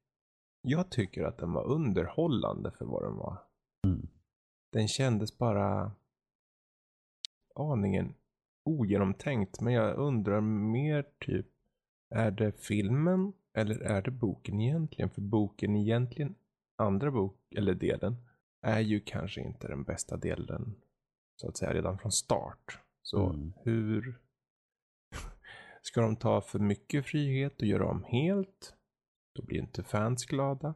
jag 0.62 0.90
tycker 0.90 1.24
att 1.24 1.38
den 1.38 1.52
var 1.52 1.64
underhållande 1.64 2.70
för 2.70 2.84
vad 2.84 3.02
den 3.02 3.16
var. 3.16 3.38
Mm. 3.86 4.08
Den 4.72 4.88
kändes 4.88 5.38
bara 5.38 5.92
aningen 7.54 8.14
ogenomtänkt. 8.64 9.60
Men 9.60 9.72
jag 9.72 9.96
undrar 9.96 10.40
mer 10.40 11.06
typ, 11.20 11.46
är 12.14 12.30
det 12.30 12.52
filmen 12.52 13.32
eller 13.56 13.80
är 13.80 14.02
det 14.02 14.10
boken 14.10 14.60
egentligen? 14.60 15.10
För 15.10 15.20
boken 15.20 15.76
egentligen, 15.76 16.34
andra 16.76 17.10
bok, 17.10 17.54
eller 17.56 17.74
delen, 17.74 18.16
är 18.62 18.80
ju 18.80 19.00
kanske 19.00 19.40
inte 19.40 19.68
den 19.68 19.84
bästa 19.84 20.16
delen, 20.16 20.74
så 21.36 21.48
att 21.48 21.56
säga, 21.56 21.74
redan 21.74 21.98
från 21.98 22.12
start. 22.12 22.78
Så 23.02 23.30
Mm. 23.30 23.52
hur 23.64 24.20
ska 25.82 26.00
de 26.00 26.16
ta 26.16 26.40
för 26.40 26.58
mycket 26.58 27.06
frihet 27.06 27.60
och 27.60 27.66
göra 27.66 27.90
om 27.90 28.04
helt? 28.04 28.74
Då 29.34 29.44
blir 29.44 29.58
inte 29.58 29.82
fans 29.84 30.26
glada. 30.26 30.74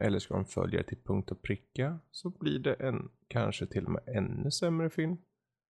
Eller 0.00 0.18
ska 0.18 0.34
de 0.34 0.44
följa 0.44 0.78
det 0.78 0.88
till 0.88 1.02
punkt 1.04 1.30
och 1.30 1.42
pricka 1.42 1.98
så 2.10 2.30
blir 2.30 2.58
det 2.58 2.74
en 2.74 3.10
kanske 3.28 3.66
till 3.66 3.84
och 3.84 3.92
med 3.92 4.02
ännu 4.06 4.50
sämre 4.50 4.90
film. 4.90 5.16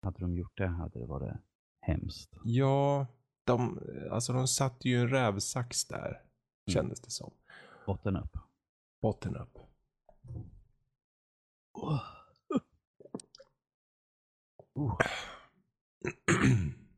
Hade 0.02 0.20
de 0.20 0.36
gjort 0.36 0.56
det 0.56 0.66
hade 0.66 0.98
det 0.98 1.06
varit 1.06 1.36
hemskt. 1.80 2.30
Ja, 2.44 3.06
de, 3.44 3.80
alltså 4.10 4.32
de 4.32 4.48
satte 4.48 4.88
ju 4.88 5.00
en 5.00 5.08
rävsax 5.08 5.84
där, 5.84 6.22
kändes 6.70 7.00
det 7.00 7.10
som. 7.10 7.32
Botten 7.86 8.16
upp. 8.16 8.38
Botten 9.02 9.36
upp. 9.36 9.58
Oh, 14.74 14.98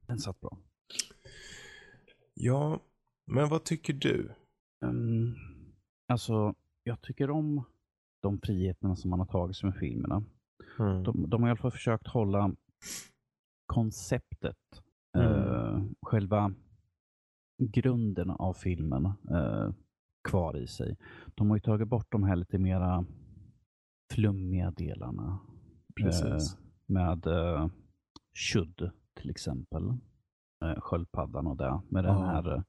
den 0.06 0.18
satt 0.18 0.40
bra. 0.40 0.58
ja, 2.34 2.80
men 3.26 3.48
vad 3.48 3.64
tycker 3.64 3.92
du? 3.92 4.34
Um, 4.84 5.36
alltså, 6.08 6.54
jag 6.84 7.00
tycker 7.00 7.30
om 7.30 7.64
de 8.22 8.40
friheterna 8.40 8.96
som 8.96 9.10
man 9.10 9.18
har 9.18 9.26
tagit 9.26 9.56
sig 9.56 9.66
med 9.70 9.78
filmerna. 9.78 10.22
Mm. 10.78 11.02
De, 11.02 11.30
de 11.30 11.42
har 11.42 11.48
i 11.48 11.50
alla 11.50 11.56
fall 11.60 11.70
försökt 11.70 12.06
hålla 12.06 12.54
konceptet, 13.66 14.56
Mm. 15.18 15.26
eh, 15.32 15.82
själva 16.02 16.52
grunden 17.58 18.30
av 18.30 18.54
filmen 18.54 19.06
eh, 19.30 19.70
kvar 20.28 20.56
i 20.56 20.66
sig. 20.66 20.96
De 21.34 21.50
har 21.50 21.56
ju 21.56 21.60
tagit 21.60 21.88
bort 21.88 22.06
de 22.12 22.22
här 22.24 22.36
lite 22.36 22.58
mera 22.58 23.04
flummiga 24.12 24.70
delarna. 24.70 25.38
Precis. 26.00 26.24
Eh, 26.54 26.58
med 26.86 27.26
eh, 27.26 27.68
Shud 28.34 28.90
till 29.20 29.30
exempel. 29.30 29.88
Eh, 30.64 30.80
sköldpaddan 30.80 31.46
och 31.46 31.56
det. 31.56 31.80
Med 31.88 32.04
den 32.04 32.16
här, 32.16 32.54
eh, 32.54 32.62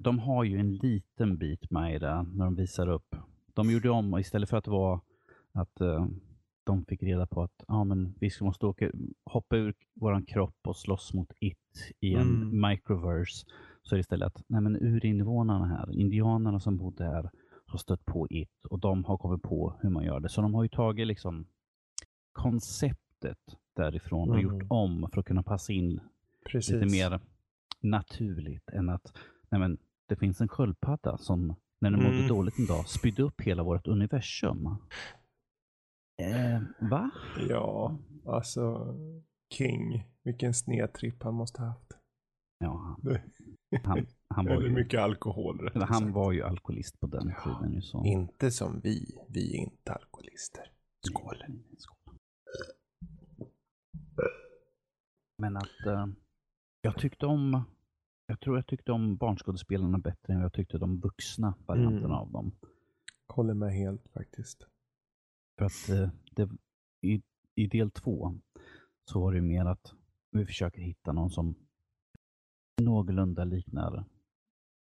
de 0.00 0.18
har 0.18 0.44
ju 0.44 0.58
en 0.58 0.74
liten 0.74 1.36
bit 1.36 1.70
med 1.70 1.94
i 1.94 1.98
det 1.98 2.22
när 2.34 2.44
de 2.44 2.54
visar 2.54 2.88
upp. 2.88 3.16
De 3.54 3.70
gjorde 3.70 3.90
om, 3.90 4.18
istället 4.18 4.50
för 4.50 4.56
att 4.56 4.64
det 4.64 4.70
var 4.70 5.00
att 5.52 5.80
eh, 5.80 6.06
de 6.64 6.84
fick 6.84 7.02
reda 7.02 7.26
på 7.26 7.42
att 7.42 7.64
ja, 7.68 7.84
men 7.84 8.14
vi 8.20 8.30
måste 8.40 8.66
åka, 8.66 8.90
hoppa 9.24 9.56
ur 9.56 9.74
våran 9.94 10.24
kropp 10.26 10.56
och 10.66 10.76
slåss 10.76 11.14
mot 11.14 11.32
it 11.40 11.92
i 12.00 12.14
en 12.14 12.42
Mm. 12.52 12.70
microverse. 12.70 13.46
Så 13.82 13.94
är 13.94 13.96
det 13.96 14.00
istället 14.00 14.26
att 14.26 14.42
nej, 14.46 14.60
men 14.60 14.76
urinvånarna 14.76 15.66
här, 15.66 15.92
indianerna 15.92 16.60
som 16.60 16.76
bodde 16.76 17.04
här, 17.04 17.30
har 17.66 17.78
stött 17.78 18.04
på 18.04 18.26
it 18.30 18.64
och 18.70 18.78
de 18.78 19.04
har 19.04 19.18
kommit 19.18 19.42
på 19.42 19.74
hur 19.80 19.90
man 19.90 20.04
gör 20.04 20.20
det. 20.20 20.28
Så 20.28 20.40
de 20.40 20.54
har 20.54 20.62
ju 20.62 20.68
tagit 20.68 21.06
liksom 21.06 21.46
konceptet 22.32 23.38
därifrån 23.76 24.30
och 24.30 24.38
Mm. 24.38 24.52
gjort 24.52 24.66
om 24.70 25.08
för 25.12 25.20
att 25.20 25.26
kunna 25.26 25.42
passa 25.42 25.72
in 25.72 26.00
Precis. 26.44 26.74
lite 26.74 26.86
mer 26.86 27.20
naturligt 27.80 28.70
än 28.70 28.88
att 28.88 29.12
nej 29.50 29.60
men, 29.60 29.78
det 30.08 30.16
finns 30.16 30.40
en 30.40 30.48
sköldpadda 30.48 31.18
som 31.18 31.54
när 31.80 31.90
den 31.90 32.02
mådde 32.02 32.16
Mm. 32.16 32.28
dåligt 32.28 32.58
en 32.58 32.66
dag 32.66 32.88
spydde 32.88 33.22
upp 33.22 33.40
hela 33.40 33.62
vårt 33.62 33.86
universum. 33.86 34.66
Eh, 36.22 36.62
va? 36.90 37.10
Ja, 37.48 37.98
alltså 38.26 38.94
King. 39.54 40.04
Vilken 40.24 40.54
snedtripp 40.54 41.22
han 41.22 41.34
måste 41.34 41.60
ha 41.62 41.68
haft. 41.68 41.92
Ja, 42.58 42.96
Det- 43.02 43.22
han, 43.84 44.06
han, 44.28 44.46
var 44.46 44.62
ju, 44.62 44.70
mycket 44.70 45.00
alkohol 45.00 45.60
eller 45.60 45.86
han 45.86 46.00
sagt. 46.02 46.14
var 46.14 46.32
ju 46.32 46.42
alkoholist 46.42 47.00
på 47.00 47.06
den 47.06 47.34
tiden. 47.44 47.72
Ju 47.72 47.82
så. 47.82 48.04
Inte 48.04 48.50
som 48.50 48.80
vi. 48.80 49.18
Vi 49.28 49.54
är 49.56 49.58
inte 49.60 49.92
alkoholister. 49.92 50.72
Skål. 51.06 51.36
Skål. 51.78 52.14
Men 55.38 55.56
att 55.56 55.86
eh, 55.86 56.06
jag 56.82 56.98
tyckte 56.98 57.26
om 57.26 57.62
jag 58.30 58.40
tror 58.40 58.56
jag 58.56 58.66
tyckte 58.66 58.92
om 58.92 59.16
barnskådespelarna 59.16 59.98
bättre 59.98 60.32
än 60.34 60.40
jag 60.40 60.52
tyckte 60.52 60.78
de 60.78 61.00
vuxna 61.00 61.54
varianterna 61.66 62.04
Mm. 62.04 62.16
av 62.18 62.30
dem. 62.32 62.52
Håller 63.28 63.54
med 63.54 63.72
helt 63.74 64.08
faktiskt. 64.08 64.66
För 65.58 65.64
att 65.64 65.88
eh, 65.88 66.10
det, 66.32 66.50
i, 67.00 67.22
i 67.54 67.66
del 67.66 67.90
två 67.90 68.34
så 69.10 69.20
var 69.20 69.32
det 69.32 69.36
ju 69.38 69.42
mer 69.42 69.64
att 69.64 69.94
vi 70.30 70.46
försöker 70.46 70.82
hitta 70.82 71.12
någon 71.12 71.30
som 71.30 71.54
någorlunda 72.82 73.44
liknar 73.44 74.04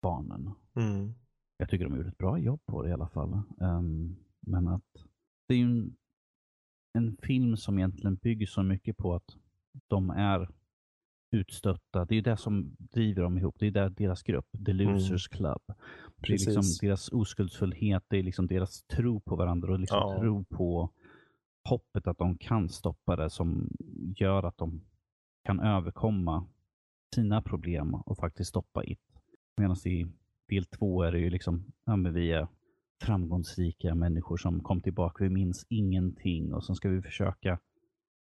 barnen. 0.02 0.52
Mm. 0.76 1.14
Jag 1.58 1.70
tycker 1.70 1.86
de 1.86 1.98
gjorde 1.98 2.10
ett 2.10 2.18
bra 2.18 2.38
jobb 2.38 2.62
på 2.66 2.84
det 2.84 2.90
i 2.90 2.94
alla 2.94 3.10
fall. 3.10 3.42
Ehm, 3.62 4.16
men 4.40 4.68
att 4.68 5.06
det 5.48 5.54
är 5.54 5.58
ju 5.58 5.64
en, 5.66 5.96
en 6.94 7.18
film 7.18 7.58
som 7.58 7.78
egentligen 7.78 8.16
bygger 8.16 8.48
så 8.48 8.64
mycket 8.64 8.98
på 8.98 9.14
att 9.16 9.38
de 9.88 10.10
är 10.10 10.50
utstötta. 11.32 12.06
Det 12.06 12.16
är 12.16 12.22
det 12.22 12.38
som 12.38 12.76
driver 12.80 13.22
dem 13.24 13.38
ihop. 13.38 13.56
Det 13.60 13.68
är 13.68 13.72
där 13.72 13.90
deras 13.90 14.24
grupp, 14.24 14.46
The 14.66 14.74
Losers 14.74 15.28
Club. 15.28 15.62
Det 16.16 16.28
är 16.28 16.32
liksom 16.32 16.64
deras 16.82 17.10
oskuldsfullhet, 17.12 18.04
det 18.08 18.18
är 18.18 18.24
liksom 18.24 18.48
deras 18.48 18.84
tro 18.84 19.20
på 19.20 19.36
varandra 19.36 19.74
och 19.74 19.80
liksom 19.80 19.98
Ja. 19.98 20.20
tro 20.20 20.44
på 20.44 20.90
hoppet 21.70 22.08
att 22.08 22.18
de 22.18 22.38
kan 22.38 22.70
stoppa 22.70 23.16
det 23.16 23.30
som 23.30 23.70
gör 24.16 24.44
att 24.44 24.58
de 24.58 24.82
kan 25.46 25.60
överkomma 25.60 26.48
sina 27.16 27.42
problem 27.42 27.94
och 27.94 28.18
faktiskt 28.18 28.50
stoppa 28.50 28.84
it. 28.84 29.02
Medan 29.58 29.76
i 29.86 30.08
del 30.50 30.66
två 30.66 31.04
är 31.04 31.12
det 31.12 31.20
ju 31.20 31.30
liksom, 31.30 31.72
ja 31.86 31.96
men 31.96 32.14
vi 32.14 32.32
är 32.32 32.48
framgångsrika 33.02 33.96
människor 33.96 34.38
som 34.38 34.64
kom 34.64 34.82
tillbaka, 34.82 35.24
vi 35.24 35.30
minns 35.30 35.66
ingenting 35.70 36.54
och 36.54 36.64
så 36.64 36.76
ska 36.76 36.90
vi 36.90 37.02
försöka 37.02 37.60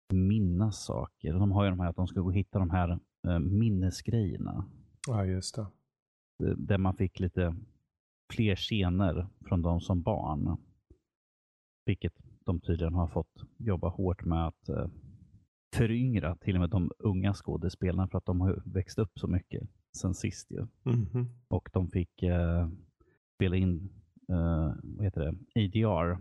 minnas 0.09 0.85
saker. 0.85 1.33
De 1.33 1.51
har 1.51 1.63
ju 1.63 1.69
de 1.69 1.79
här 1.79 1.89
att 1.89 1.95
de 1.95 2.07
ska 2.07 2.19
gå 2.19 2.25
och 2.27 2.33
hitta 2.33 2.59
de 2.59 2.69
här 2.69 2.99
eh, 3.27 3.39
minnesgrejerna. 3.39 4.65
Ja, 5.07 5.25
just 5.25 5.55
det. 5.55 5.61
Eh, 6.43 6.49
Där 6.57 6.77
man 6.77 6.95
fick 6.95 7.19
lite 7.19 7.55
fler 8.33 8.55
scener 8.55 9.27
från 9.45 9.61
de 9.61 9.81
som 9.81 10.01
barn. 10.01 10.57
Vilket 11.85 12.13
de 12.45 12.59
tydligen 12.59 12.93
har 12.93 13.07
fått 13.07 13.43
jobba 13.57 13.89
hårt 13.89 14.25
med 14.25 14.47
att 14.47 14.69
eh, 14.69 14.87
föryngra 15.75 16.35
till 16.35 16.55
och 16.55 16.61
med 16.61 16.69
de 16.69 16.91
unga 16.99 17.33
skådespelarna 17.33 18.07
för 18.07 18.17
att 18.17 18.25
de 18.25 18.41
har 18.41 18.61
växt 18.65 18.99
upp 18.99 19.11
så 19.19 19.27
mycket 19.27 19.69
sen 19.97 20.13
sist 20.13 20.51
ju. 20.51 20.67
Mhm. 20.83 21.25
Och 21.47 21.69
de 21.73 21.89
fick 21.89 22.23
eh, 22.23 22.69
spela 23.35 23.55
in 23.55 23.89
eh, 24.29 24.73
vad 24.83 25.03
heter 25.05 25.21
det? 25.21 25.35
ADR 25.65 26.17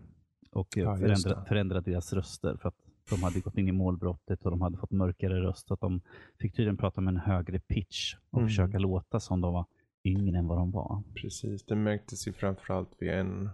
och 0.51 0.69
Ja, 0.77 0.97
förändra, 0.97 1.45
förändra 1.45 1.81
deras 1.81 2.13
röster 2.13 2.57
för 2.57 2.69
att 2.69 2.87
de 3.17 3.23
hade 3.23 3.41
gått 3.41 3.59
in 3.59 3.69
i 3.69 3.73
målbrottet 3.73 4.45
och 4.45 4.51
de 4.51 4.61
hade 4.63 4.77
fått 4.77 4.91
mörkare 4.91 5.41
röst. 5.41 5.71
Att 5.71 5.81
de 5.81 6.01
fick 6.39 6.53
tydligen 6.57 6.77
prata 6.77 7.01
med 7.01 7.13
en 7.15 7.21
högre 7.21 7.61
pitch 7.61 8.15
och 8.31 8.39
Mm. 8.39 8.49
försöka 8.49 8.79
låta 8.79 9.21
som 9.21 9.41
de 9.41 9.53
var 9.53 9.67
yngre 10.05 10.39
än 10.39 10.47
vad 10.47 10.59
de 10.59 10.71
var. 10.71 11.03
Precis. 11.15 11.63
Det 11.65 11.75
märktes 11.77 12.29
ju 12.29 12.33
framförallt 12.33 12.91
vid 12.99 13.11
en 13.11 13.51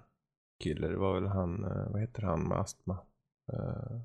kille. 0.60 0.88
Det 0.88 0.96
var 0.96 1.14
väl 1.20 1.26
han, 1.28 1.64
eh, 1.64 1.90
vad 1.90 2.00
heter 2.00 2.22
han 2.22 2.42
med 2.48 2.58
astma? 2.58 2.98
Eh, 3.52 4.00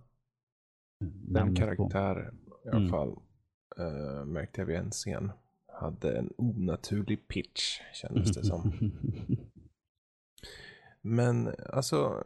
Den 1.00 1.34
Namnet 1.34 1.56
på- 1.56 1.62
karaktären 1.90 2.40
i 2.66 2.70
alla 2.70 2.78
Mm. 2.78 2.90
fall 2.92 3.16
eh, 3.78 4.26
märkte 4.26 4.62
jag 4.62 4.66
vid 4.66 4.76
en 4.76 4.92
scen. 4.92 5.32
Hade 5.68 6.18
en 6.18 6.34
onaturlig 6.38 7.28
pitch 7.28 7.80
kändes 7.94 8.32
det 8.32 8.44
som. 8.44 8.72
Men 11.02 11.56
alltså, 11.74 12.24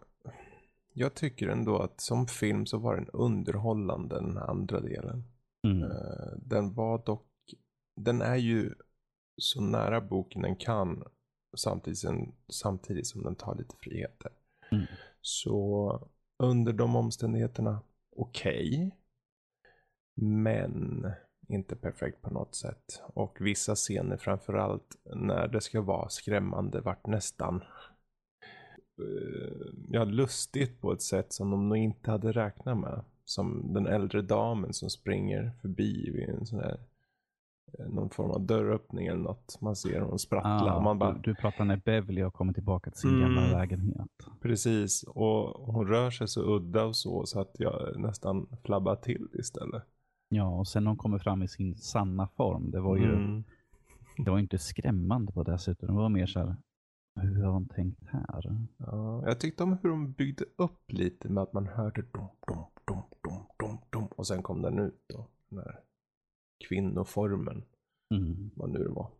jag 1.00 1.14
tycker 1.14 1.48
ändå 1.48 1.78
att 1.80 2.02
som 2.02 2.28
film 2.28 2.66
så 2.66 2.78
var 2.78 2.96
den 2.96 3.10
underhållande 3.10 4.16
den 4.16 4.38
andra 4.38 4.80
delen. 4.80 5.24
Mm. 5.68 5.84
Eh, 5.84 6.38
Den 6.38 6.74
var 6.74 7.06
dock, 7.06 7.28
den 7.96 8.22
är 8.22 8.36
ju 8.36 8.74
så 9.42 9.62
nära 9.62 10.02
boken 10.02 10.42
den 10.42 10.56
kan 10.56 11.04
samtidigt, 11.58 12.00
samtidigt 12.54 13.08
som 13.08 13.24
den 13.24 13.36
tar 13.36 13.56
lite 13.56 13.76
friheter. 13.80 14.32
Mm. 14.72 14.86
Så 15.22 16.10
under 16.44 16.74
de 16.74 16.96
omständigheterna, 16.96 17.82
okej. 18.16 18.96
men 20.22 21.08
inte 21.48 21.76
perfekt 21.76 22.22
på 22.22 22.30
något 22.30 22.56
sätt. 22.56 23.02
Och 23.14 23.38
vissa 23.40 23.76
scener, 23.76 24.18
framförallt 24.18 24.96
när 25.16 25.48
det 25.48 25.62
ska 25.62 25.82
vara 25.82 26.10
skrämmande, 26.10 26.82
vart 26.82 27.08
nästan 27.08 27.64
ja, 29.90 30.04
lustigt 30.04 30.82
på 30.82 30.92
ett 30.94 31.02
sätt 31.02 31.34
som 31.34 31.52
de 31.52 31.70
nog 31.70 31.78
inte 31.78 32.12
hade 32.12 32.32
räknat 32.32 32.78
med. 32.78 33.02
Som 33.26 33.74
den 33.74 33.88
äldre 33.88 34.22
damen 34.22 34.74
som 34.74 34.90
springer 34.90 35.52
förbi 35.62 36.10
vid 36.12 36.30
en 36.30 36.46
sån 36.46 36.60
här 36.60 36.80
eh, 37.80 37.86
någon 37.90 38.10
form 38.10 38.32
av 38.32 38.42
dörröppning 38.42 39.08
eller 39.08 39.20
något. 39.20 39.58
Man 39.62 39.76
ser 39.76 40.00
hon 40.02 40.20
sprattla. 40.20 40.74
Ah, 40.76 40.82
man 40.82 41.00
bara, 41.00 41.14
du, 41.14 41.20
du 41.22 41.36
pratar 41.36 41.66
när 41.66 41.82
Beverly 41.86 42.22
har 42.22 42.32
kommit 42.32 42.56
tillbaka 42.56 42.92
till 42.92 43.00
sin 43.00 43.10
Mm. 43.10 43.22
gamla 43.22 43.60
lägenhet. 43.60 44.08
Precis, 44.42 45.04
och 45.04 45.74
hon 45.74 45.88
rör 45.88 46.12
sig 46.12 46.28
så 46.28 46.56
udda 46.56 46.84
och 46.86 46.96
så, 46.96 47.26
så 47.26 47.40
att 47.40 47.56
jag 47.60 48.00
nästan 48.00 48.48
flabbar 48.64 48.96
till 48.96 49.28
istället. 49.34 49.84
Ja, 50.30 50.48
och 50.60 50.68
sen 50.68 50.84
när 50.84 50.90
hon 50.92 50.98
kommer 50.98 51.20
fram 51.20 51.44
i 51.44 51.48
sin 51.48 51.76
sanna 51.76 52.28
form. 52.28 52.72
Det 52.72 52.80
var 52.80 52.98
ju 52.98 53.14
Mm. 53.14 53.44
det 54.26 54.32
var 54.32 54.40
inte 54.40 54.58
skrämmande 54.58 55.32
på 55.32 55.44
det 55.44 55.58
sättet. 55.60 55.88
Det 55.88 55.94
var 55.94 56.10
mer 56.10 56.26
så 56.26 56.40
här, 56.40 56.56
hur 57.22 57.44
har 57.44 57.54
de 57.54 57.68
tänkt 57.68 58.04
här? 58.08 58.68
Ja, 58.78 59.24
jag 59.26 59.40
tyckte 59.40 59.64
om 59.64 59.78
hur 59.84 59.90
de 59.90 60.12
byggde 60.12 60.46
upp 60.56 60.92
lite 60.92 61.30
med 61.30 61.44
att 61.44 61.54
man 61.54 61.68
hörde 61.68 62.02
dum, 62.02 62.28
dum, 62.48 62.64
dum, 62.88 63.04
dum, 63.24 63.44
dum, 63.60 63.78
dum 63.90 64.08
och 64.08 64.28
sen 64.28 64.44
kom 64.44 64.62
den 64.62 64.80
ut 64.80 65.04
då. 65.08 65.28
Den 65.50 65.60
här 65.60 65.80
kvinnoformen, 66.68 67.64
Mm. 68.14 68.52
vad 68.56 68.70
nu 68.70 68.80
det 68.84 68.90
var. 68.90 69.12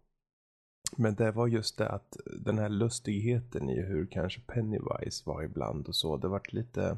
Men 0.98 1.16
det 1.16 1.32
var 1.32 1.48
just 1.48 1.78
det 1.78 1.90
att 1.90 2.18
den 2.40 2.58
här 2.58 2.70
lustigheten 2.70 3.70
i 3.70 3.82
hur 3.82 4.06
kanske 4.06 4.42
Pennywise 4.42 5.24
var 5.26 5.44
ibland 5.44 5.88
och 5.88 5.96
så. 5.96 6.18
Det 6.18 6.28
vart 6.28 6.54
lite 6.54 6.98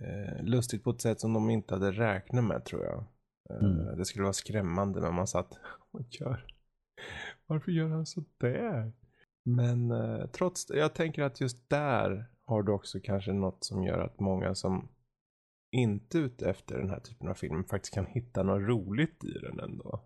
eh, 0.00 0.42
lustigt 0.44 0.84
på 0.84 0.90
ett 0.90 1.00
sätt 1.00 1.20
som 1.20 1.32
de 1.32 1.50
inte 1.50 1.74
hade 1.74 1.92
räknat 1.92 2.44
med 2.44 2.64
tror 2.64 2.84
jag. 2.84 2.98
Eh, 3.50 3.56
Mm. 3.64 3.98
Det 3.98 4.04
skulle 4.04 4.22
vara 4.22 4.32
skrämmande 4.32 5.00
men 5.00 5.14
man 5.14 5.26
satt 5.26 5.58
och 5.90 6.00
gör. 6.20 6.46
Varför 7.46 7.72
gör 7.72 7.88
han 7.88 8.06
så 8.06 8.24
där? 8.38 8.92
Men 9.44 9.90
eh, 9.90 10.26
trots 10.26 10.70
jag 10.70 10.94
tänker 10.94 11.22
att 11.22 11.40
just 11.40 11.68
där 11.70 12.26
har 12.44 12.62
du 12.62 12.72
också 12.72 13.00
kanske 13.00 13.32
något 13.32 13.64
som 13.64 13.84
gör 13.84 13.98
att 13.98 14.20
många 14.20 14.54
som 14.54 14.88
inte 15.70 16.18
ute 16.18 16.50
efter 16.50 16.78
den 16.78 16.90
här 16.90 17.00
typen 17.00 17.28
av 17.28 17.34
film 17.34 17.64
faktiskt 17.64 17.94
kan 17.94 18.06
hitta 18.06 18.42
något 18.42 18.68
roligt 18.68 19.24
i 19.24 19.32
den 19.32 19.60
ändå. 19.60 20.00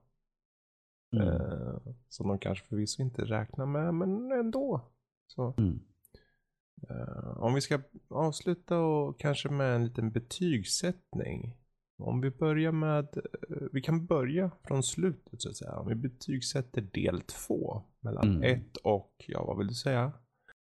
Mm. 1.16 1.28
Eh, 1.28 1.78
som 2.08 2.28
de 2.28 2.38
kanske 2.38 2.66
förvisso 2.66 3.02
inte 3.02 3.24
räknar 3.24 3.66
med, 3.66 3.94
men 3.94 4.32
ändå. 4.32 4.80
Så, 5.26 5.54
Mm. 5.58 5.80
eh, 6.88 7.38
om 7.38 7.54
vi 7.54 7.60
ska 7.60 7.80
avsluta 8.08 8.78
och 8.80 9.20
kanske 9.20 9.48
med 9.48 9.74
en 9.76 9.84
liten 9.84 10.10
betygssättning. 10.10 11.56
Om 11.98 12.20
vi 12.20 12.30
börjar 12.30 12.72
med, 12.72 13.16
eh, 13.16 13.66
vi 13.72 13.80
kan 13.82 14.06
börja 14.06 14.50
från 14.64 14.82
slutet 14.82 15.42
så 15.42 15.48
att 15.48 15.56
säga. 15.56 15.76
Om 15.78 15.88
vi 15.88 15.94
betygsätter 15.94 16.80
del 16.82 17.20
två 17.20 17.82
mellan 18.00 18.28
Mm. 18.36 18.42
ett 18.42 18.76
och, 18.76 19.24
ja 19.28 19.44
vad 19.44 19.58
vill 19.58 19.66
du 19.66 19.74
säga? 19.74 20.12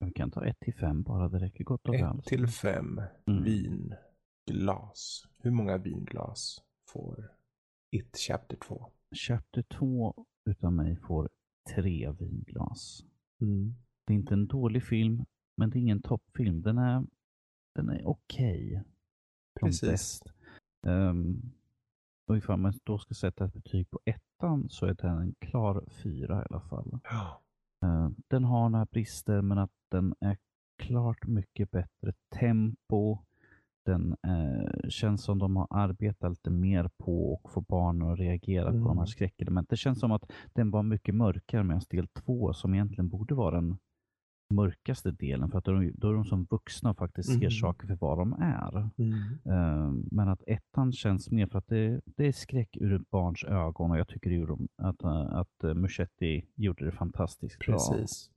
Vi 0.05 0.13
kan 0.13 0.31
ta 0.31 0.45
ett 0.45 0.61
till 0.61 0.75
fem 0.75 1.03
bara, 1.03 1.29
det 1.29 1.39
räcker 1.39 1.65
gott 1.65 1.89
och 1.89 1.95
väl. 1.95 2.19
Ett 2.19 2.25
till 2.25 2.47
fem 2.47 3.01
Mm. 3.27 3.43
vinglas. 3.45 5.27
Hur 5.39 5.51
många 5.51 5.79
vinglas 5.79 6.63
får 6.93 7.31
It 7.97 8.17
Chapter 8.29 8.57
2? 8.57 8.91
Chapter 9.29 9.63
2 9.63 10.27
utav 10.51 10.73
mig 10.73 10.97
får 10.97 11.29
tre 11.75 12.11
vinglas. 12.13 13.05
Det 14.07 14.13
är 14.13 14.17
inte 14.17 14.35
en 14.35 14.47
dålig 14.47 14.83
film, 14.85 15.25
men 15.57 15.71
det 15.71 15.79
är 15.79 15.81
ingen 15.81 16.03
toppfilm. 16.03 16.63
Den 16.63 16.79
är, 16.79 17.07
den 17.75 17.89
är 17.89 18.07
okej. 18.09 18.83
som 19.61 19.69
Precis. 19.69 19.89
bäst. 19.91 20.23
Um, 20.87 21.53
och 22.29 22.37
ifall 22.37 22.59
man 22.59 22.73
då 22.85 22.99
ska 22.99 23.15
sätta 23.15 23.45
ett 23.45 23.53
betyg 23.55 23.91
på 23.91 24.01
ettan 24.05 24.69
så 24.71 24.87
är 24.87 24.95
den 24.95 25.19
en 25.19 25.35
klar 25.39 25.85
fyra 26.03 26.43
i 26.43 26.47
alla 26.51 26.61
fall. 26.61 26.99
Ja. 27.11 27.41
Eh, 27.85 28.09
den 28.29 28.45
har 28.45 28.69
några 28.69 28.85
brister 28.87 29.43
men 29.43 29.59
att 29.59 29.71
den 29.91 30.15
är 30.21 30.37
klart 30.83 31.27
mycket 31.27 31.71
bättre 31.71 32.13
tempo. 32.39 33.19
Den 33.87 34.17
eh, 34.27 34.89
känns 34.89 35.23
som 35.25 35.39
de 35.39 35.57
har 35.57 35.67
arbetat 35.71 36.31
lite 36.31 36.51
mer 36.51 36.91
på 36.99 37.41
att 37.45 37.51
få 37.53 37.61
barnen 37.61 38.09
att 38.11 38.19
reagera 38.19 38.67
på 38.67 38.73
de 38.73 38.85
Mm. 38.87 38.99
här 38.99 39.07
skräckelementen. 39.07 39.67
Det 39.71 39.77
känns 39.77 40.01
som 40.01 40.13
att 40.13 40.33
den 40.53 40.71
var 40.71 40.83
mycket 40.83 41.15
mörkare 41.15 41.65
medan 41.65 41.83
del 41.91 42.07
två 42.09 42.53
som 42.53 42.75
egentligen 42.75 43.09
borde 43.09 43.35
vara 43.35 43.55
den 43.55 43.79
mörkaste 44.55 45.11
delen 45.11 45.51
för 45.51 45.59
att 45.59 45.65
då 45.65 45.71
är 45.73 45.81
de, 45.81 45.93
då 45.97 46.09
är 46.11 46.15
de 46.15 46.25
som 46.25 46.45
vuxna 46.51 46.91
och 46.91 46.97
faktiskt 46.99 47.29
ser 47.29 47.37
Mm. 47.37 47.51
saker 47.51 47.87
för 47.87 47.95
vad 47.97 48.19
de 48.19 48.33
är. 48.33 48.91
Mm. 48.99 49.34
Eh, 50.25 50.27
Men 50.27 50.33
att 50.33 50.43
ettan 50.47 50.93
känns 50.93 51.31
mer 51.31 51.47
för 51.47 51.59
att 51.59 51.67
det, 51.69 52.01
det 52.05 52.27
är 52.27 52.33
skräck 52.33 52.77
ur 52.77 52.93
ett 52.93 53.11
barns 53.11 53.45
ögon 53.45 53.91
och 53.91 53.99
jag 53.99 54.09
tycker 54.09 54.53
att, 54.77 55.03
eh, 55.05 55.37
att 55.37 55.65
eh, 55.65 55.75
Muschetti 55.75 56.47
gjorde 56.55 56.85
det 56.85 56.93
fantastiskt 56.93 57.59
bra. 57.59 57.75
Precis. 57.75 58.31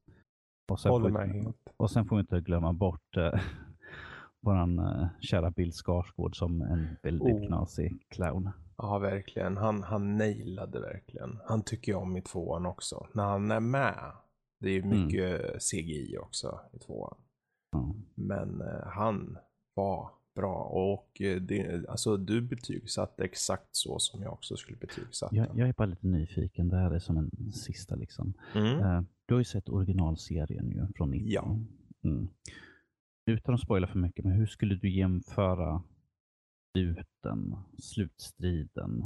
Och 0.72 0.80
sen, 0.80 0.92
Håller 0.92 1.10
får, 1.10 1.20
vi- 1.34 1.40
helt. 1.44 1.74
och 1.78 1.92
sen 1.92 2.06
får 2.06 2.16
vi 2.16 2.20
inte 2.20 2.40
glömma 2.42 2.74
bort 2.74 3.18
eh, 3.18 3.40
våran 4.42 4.80
eh, 4.80 5.08
kära 5.20 5.52
Bill 5.52 5.72
Skarsgård 5.74 6.38
som 6.38 6.62
en 6.62 6.88
väldigt 7.04 7.34
Oh. 7.36 7.48
knasig 7.48 8.06
clown. 8.10 8.50
Ja, 8.78 8.98
verkligen. 9.00 9.58
Han, 9.58 9.84
han 9.84 10.18
nailade 10.18 10.80
verkligen. 10.80 11.40
Han 11.46 11.62
tycker 11.64 11.92
jag 11.92 12.02
om 12.02 12.18
i 12.18 12.22
tvåan 12.22 12.66
också. 12.66 13.08
När 13.14 13.24
han 13.26 13.52
är 13.52 13.60
med. 13.60 14.12
Det 14.60 14.70
är 14.70 14.74
ju 14.74 14.82
Mm. 14.82 15.04
mycket 15.06 15.42
CGI 15.72 16.18
också 16.18 16.60
i 16.74 16.80
tvåan. 16.80 17.18
Ja. 17.72 17.96
Men 18.16 18.62
eh, 18.62 18.88
han 18.88 19.38
var 19.76 20.10
bra. 20.38 20.56
Och 20.64 21.22
eh, 21.22 21.42
det, 21.42 21.90
alltså 21.90 22.18
du 22.18 22.42
betygsatte 22.42 23.24
exakt 23.24 23.68
så 23.72 24.00
som 24.00 24.22
jag 24.22 24.34
också 24.34 24.58
skulle 24.58 24.78
betygsätta. 24.78 25.36
Jag, 25.36 25.48
jag 25.56 25.70
är 25.70 25.74
bara 25.74 25.86
lite 25.86 26.08
nyfiken. 26.08 26.70
Det 26.70 26.78
här 26.78 26.92
är 26.92 27.00
som 27.00 27.18
en 27.18 27.52
sista 27.52 27.96
liksom. 27.96 28.34
Mm. 28.56 28.80
Eh, 28.80 29.02
Du 29.26 29.34
har 29.34 29.40
ju 29.40 29.46
sett 29.46 29.70
originalserien 29.70 30.70
ju 30.72 30.88
från 30.96 31.12
90. 31.12 31.28
Ja. 31.30 31.58
Mm. 32.04 32.28
Utan 33.32 33.56
att 33.56 33.62
spoila 33.62 33.88
för 33.88 34.00
mycket, 34.00 34.26
men 34.26 34.34
hur 34.34 34.46
skulle 34.46 34.76
du 34.76 34.90
jämföra 34.90 35.84
sluten, 36.76 37.56
slutstriden? 37.78 39.04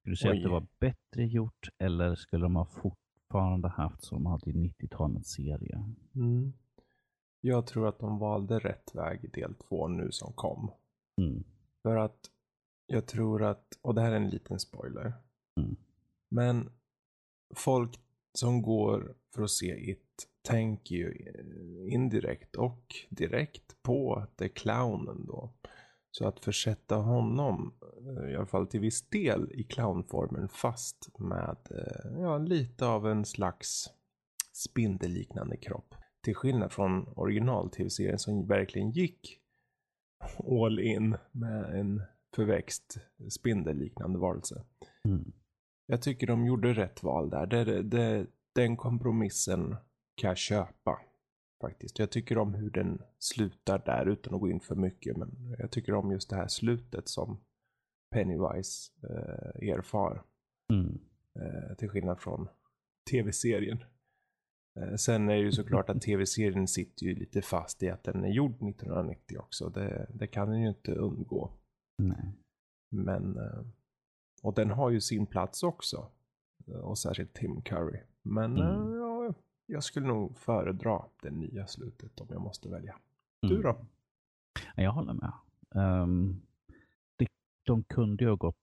Skulle 0.00 0.12
du 0.12 0.16
säga 0.16 0.32
Oj. 0.32 0.36
att 0.38 0.42
det 0.44 0.48
var 0.50 0.66
bättre 0.80 1.26
gjort 1.26 1.68
eller 1.78 2.14
skulle 2.14 2.42
de 2.44 2.56
ha 2.56 2.64
fortfarande 2.66 3.68
haft 3.68 4.02
som 4.04 4.22
de 4.22 4.26
hade 4.26 4.50
i 4.50 4.52
90-talets 4.52 5.30
serie? 5.30 5.84
Mm. 6.14 6.52
Jag 7.46 7.66
tror 7.66 7.88
att 7.88 7.98
de 7.98 8.18
valde 8.18 8.58
rätt 8.58 8.94
väg 8.94 9.24
i 9.24 9.26
del 9.26 9.54
två 9.54 9.88
nu 9.88 10.12
som 10.12 10.32
kom. 10.32 10.70
Mm. 11.20 11.44
För 11.82 11.96
att 11.96 12.30
jag 12.86 13.06
tror 13.06 13.42
att, 13.42 13.78
och 13.82 13.94
det 13.94 14.00
här 14.00 14.12
är 14.12 14.16
en 14.16 14.28
liten 14.28 14.58
spoiler. 14.58 15.12
Mm. 15.60 15.76
Men 16.28 16.70
folk 17.54 18.00
som 18.34 18.62
går 18.62 19.14
för 19.34 19.42
att 19.42 19.50
se 19.50 19.90
It 19.90 20.28
tänker 20.42 20.94
ju 20.94 21.32
indirekt 21.90 22.56
och 22.56 22.94
direkt 23.08 23.82
på 23.82 24.26
är 24.38 24.48
clownen 24.48 25.26
då. 25.26 25.52
Så 26.10 26.28
att 26.28 26.40
försätta 26.40 26.96
honom, 26.96 27.74
eh, 28.00 28.30
i 28.30 28.36
alla 28.36 28.46
fall 28.46 28.66
till 28.66 28.80
viss 28.80 29.08
del, 29.08 29.52
i 29.52 29.64
clownformen 29.64 30.48
fast 30.48 31.18
med 31.18 31.56
eh, 31.70 32.20
ja, 32.20 32.38
lite 32.38 32.86
av 32.86 33.06
en 33.06 33.24
slags 33.24 33.90
spindelliknande 34.52 35.56
kropp. 35.56 35.94
Till 36.26 36.34
skillnad 36.34 36.72
från 36.72 37.08
original-tv-serien 37.16 38.18
som 38.18 38.46
verkligen 38.46 38.90
gick 38.90 39.40
all 40.62 40.78
in 40.78 41.16
med 41.32 41.64
en 41.64 42.02
förväxt 42.36 42.98
spindelliknande 43.30 44.18
varelse. 44.18 44.64
Mm. 45.04 45.32
Jag 45.86 46.02
tycker 46.02 46.26
de 46.26 46.46
gjorde 46.46 46.72
rätt 46.72 47.02
val 47.02 47.30
där. 47.30 47.46
Det, 47.46 47.82
det, 47.82 48.26
den 48.54 48.76
kompromissen 48.76 49.76
kan 50.14 50.28
jag 50.28 50.36
köpa. 50.36 51.00
Faktiskt. 51.60 51.98
Jag 51.98 52.10
tycker 52.10 52.38
om 52.38 52.54
hur 52.54 52.70
den 52.70 53.02
slutar 53.18 53.78
där 53.78 54.06
utan 54.06 54.34
att 54.34 54.40
gå 54.40 54.50
in 54.50 54.60
för 54.60 54.74
mycket. 54.74 55.16
Men 55.16 55.56
jag 55.58 55.70
tycker 55.70 55.94
om 55.94 56.12
just 56.12 56.30
det 56.30 56.36
här 56.36 56.48
slutet 56.48 57.08
som 57.08 57.40
Pennywise 58.14 58.92
eh, 59.02 59.68
erfar. 59.68 60.22
Mm. 60.72 60.98
Eh, 61.40 61.76
till 61.76 61.88
skillnad 61.88 62.20
från 62.20 62.48
tv-serien. 63.10 63.78
Eh, 64.76 64.94
sen 64.94 65.28
är 65.28 65.34
det 65.34 65.40
ju 65.40 65.52
såklart 65.52 65.90
att 65.90 66.02
tv-serien 66.02 66.68
sitter 66.68 67.06
ju 67.06 67.14
lite 67.14 67.42
fast 67.42 67.82
i 67.82 67.90
att 67.90 68.04
den 68.04 68.24
är 68.24 68.28
gjord 68.28 68.50
1990 68.62 69.38
också. 69.38 69.68
Det, 69.68 70.06
det 70.14 70.26
kan 70.26 70.48
den 70.50 70.60
ju 70.62 70.68
inte 70.68 70.92
undgå. 70.94 71.50
Nej. 71.98 72.32
Men, 72.90 73.36
eh, 73.38 73.62
och 74.42 74.54
den 74.54 74.70
har 74.70 74.90
ju 74.90 75.00
sin 75.00 75.26
plats 75.26 75.62
också. 75.62 76.10
Eh, 76.66 76.74
Och 76.74 76.98
särskilt 76.98 77.34
Tim 77.34 77.62
Curry. 77.62 78.00
Men 78.22 78.56
Mm. 78.58 78.92
ja, 79.00 79.34
jag 79.66 79.84
skulle 79.84 80.06
nog 80.06 80.38
föredra 80.38 81.02
det 81.22 81.30
nya 81.30 81.66
slutet 81.66 82.20
om 82.20 82.26
jag 82.30 82.40
måste 82.40 82.68
välja. 82.68 82.96
Du 83.42 83.50
Mm. 83.50 83.62
då? 83.62 83.86
Ja, 84.76 84.82
Jag 84.82 84.92
håller 84.92 85.12
med. 85.14 85.32
Um, 86.02 86.42
det, 87.18 87.26
de 87.66 87.84
kunde 87.84 88.24
ju 88.24 88.30
ha 88.30 88.36
gått 88.36 88.56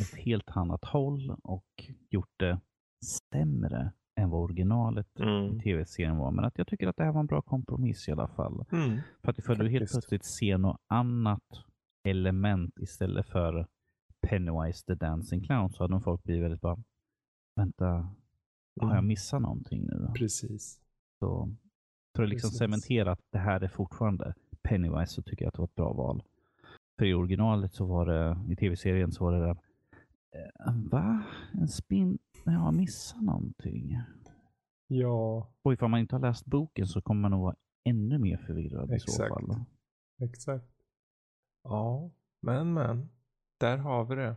ett 0.00 0.14
helt 0.14 0.50
annat 0.50 0.84
håll 0.84 1.36
och 1.42 1.90
gjort 2.10 2.32
det 2.38 2.60
sämre 3.04 3.92
än 4.20 4.30
vad 4.30 4.40
originalet 4.40 5.20
Mm. 5.20 5.56
i 5.56 5.60
tv-serien 5.60 6.16
var. 6.16 6.30
Men 6.30 6.44
att 6.44 6.58
jag 6.58 6.66
tycker 6.66 6.88
att 6.88 6.96
det 6.96 7.04
här 7.04 7.12
var 7.12 7.20
en 7.20 7.26
bra 7.26 7.42
kompromiss 7.42 8.08
i 8.08 8.12
alla 8.12 8.28
fall. 8.28 8.64
Mm. 8.72 8.98
För 9.22 9.30
att 9.30 9.38
ifall 9.38 9.58
du 9.58 9.68
helt 9.68 9.90
plötsligt 9.90 10.24
ser 10.24 10.58
något 10.58 10.80
annat 10.86 11.42
element 12.04 12.78
istället 12.80 13.26
för 13.28 13.66
Pennywise 14.28 14.84
the 14.86 14.94
Dancing 14.94 15.44
Clown 15.44 15.72
så 15.72 15.82
hade 15.84 15.90
nog 15.94 16.04
folk 16.04 16.22
blivit 16.22 16.44
väldigt 16.44 16.60
bara, 16.60 16.78
vänta, 17.56 17.86
har 18.80 18.88
jag 18.88 18.90
Mm. 18.92 19.06
missat 19.06 19.42
någonting 19.42 19.82
nu? 19.86 20.06
då?" 20.06 20.12
Precis. 20.12 20.80
Så 21.18 21.48
för 22.16 22.22
att 22.22 22.28
liksom 22.28 22.48
Precis. 22.48 22.58
cementera 22.58 23.12
att 23.12 23.20
det 23.32 23.38
här 23.38 23.60
är 23.60 23.68
fortfarande 23.68 24.34
Pennywise 24.62 25.12
så 25.12 25.22
tycker 25.22 25.44
jag 25.44 25.48
att 25.48 25.54
det 25.54 25.58
var 25.60 25.66
ett 25.66 25.74
bra 25.74 25.92
val. 25.92 26.22
För 26.98 27.06
i 27.06 27.14
originalet 27.14 27.74
så 27.74 27.84
var 27.86 28.06
det, 28.06 28.38
i 28.52 28.56
tv-serien 28.56 29.12
så 29.12 29.24
var 29.24 29.32
det 29.32 29.40
där, 29.46 29.56
va? 30.90 31.22
En 31.52 31.68
spin? 31.68 32.18
Jag 32.44 32.52
har 32.52 32.72
missat 32.72 33.22
någonting. 33.22 33.98
Ja, 34.86 35.48
Och 35.62 35.72
ifall 35.72 35.88
man 35.90 36.00
inte 36.00 36.14
har 36.14 36.20
läst 36.20 36.46
boken 36.46 36.86
så 36.86 37.00
kommer 37.02 37.20
man 37.20 37.30
nog 37.30 37.40
vara 37.42 37.56
ännu 37.84 38.18
mer 38.18 38.36
förvirrad 38.36 38.84
i 38.94 39.00
så 39.00 39.10
Exakt. 39.10 39.28
fall. 39.28 39.64
exakt. 40.22 40.70
Ja, 41.62 42.10
men 42.40 42.72
men. 42.74 43.08
Där 43.58 43.78
har 43.78 44.04
vi 44.04 44.14
det. 44.14 44.36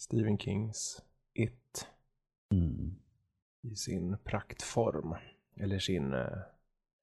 Stephen 0.00 0.38
Kings 0.38 1.02
It 1.34 1.88
Mm. 2.54 2.94
i 3.62 3.74
sin 3.76 4.16
praktform. 4.24 5.14
Eller 5.56 5.78
sin 5.78 6.12
eh, 6.12 6.38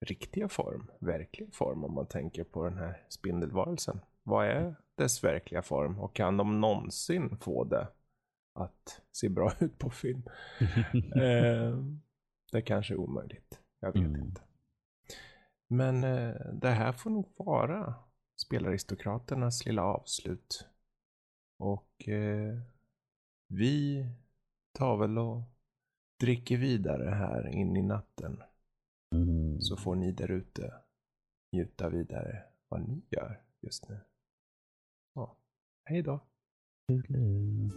riktiga 0.05 0.49
form. 0.49 0.91
Verkliga 0.99 1.51
form 1.51 1.83
om 1.83 1.93
man 1.93 2.05
tänker 2.07 2.43
på 2.43 2.63
den 2.63 2.77
här 2.77 3.01
spindelvarelsen. 3.09 3.99
Vad 4.23 4.45
är 4.47 4.75
dess 4.95 5.23
verkliga 5.23 5.61
form? 5.61 5.99
Och 5.99 6.15
kan 6.15 6.37
de 6.37 6.61
någonsin 6.61 7.37
få 7.37 7.63
det 7.63 7.87
att 8.55 9.01
se 9.11 9.29
bra 9.29 9.51
ut 9.59 9.77
på 9.79 9.89
film? 9.89 10.23
eh, 11.15 11.77
det 12.51 12.61
kanske 12.61 12.93
är 12.93 12.97
omöjligt. 12.97 13.59
Jag 13.79 13.93
vet 13.93 14.01
Mm. 14.05 14.21
inte. 14.21 14.41
Men 15.67 16.03
eh, 16.03 16.35
det 16.53 16.69
här 16.69 16.91
får 16.91 17.09
nog 17.09 17.33
vara 17.37 17.95
Spelaristokraternas 18.41 19.65
lilla 19.65 19.83
avslut. 19.83 20.67
Och 21.59 22.07
eh, 22.09 22.59
vi 23.47 24.05
tar 24.77 24.97
väl 24.97 25.17
och 25.17 25.41
dricker 26.19 26.57
vidare 26.57 27.09
här 27.09 27.47
in 27.47 27.77
i 27.77 27.81
natten. 27.81 28.43
Mm. 29.15 29.61
Så 29.61 29.77
får 29.77 29.95
ni 29.95 30.11
där 30.11 30.31
ute 30.31 30.73
njuta 31.51 31.89
vidare 31.89 32.43
vad 32.67 32.81
ni 32.81 33.01
gör 33.09 33.41
just 33.61 33.89
nu. 33.89 33.99
Ja, 35.13 35.37
hej 35.83 36.01
då. 36.01 36.19
Toodaloo. 36.87 37.69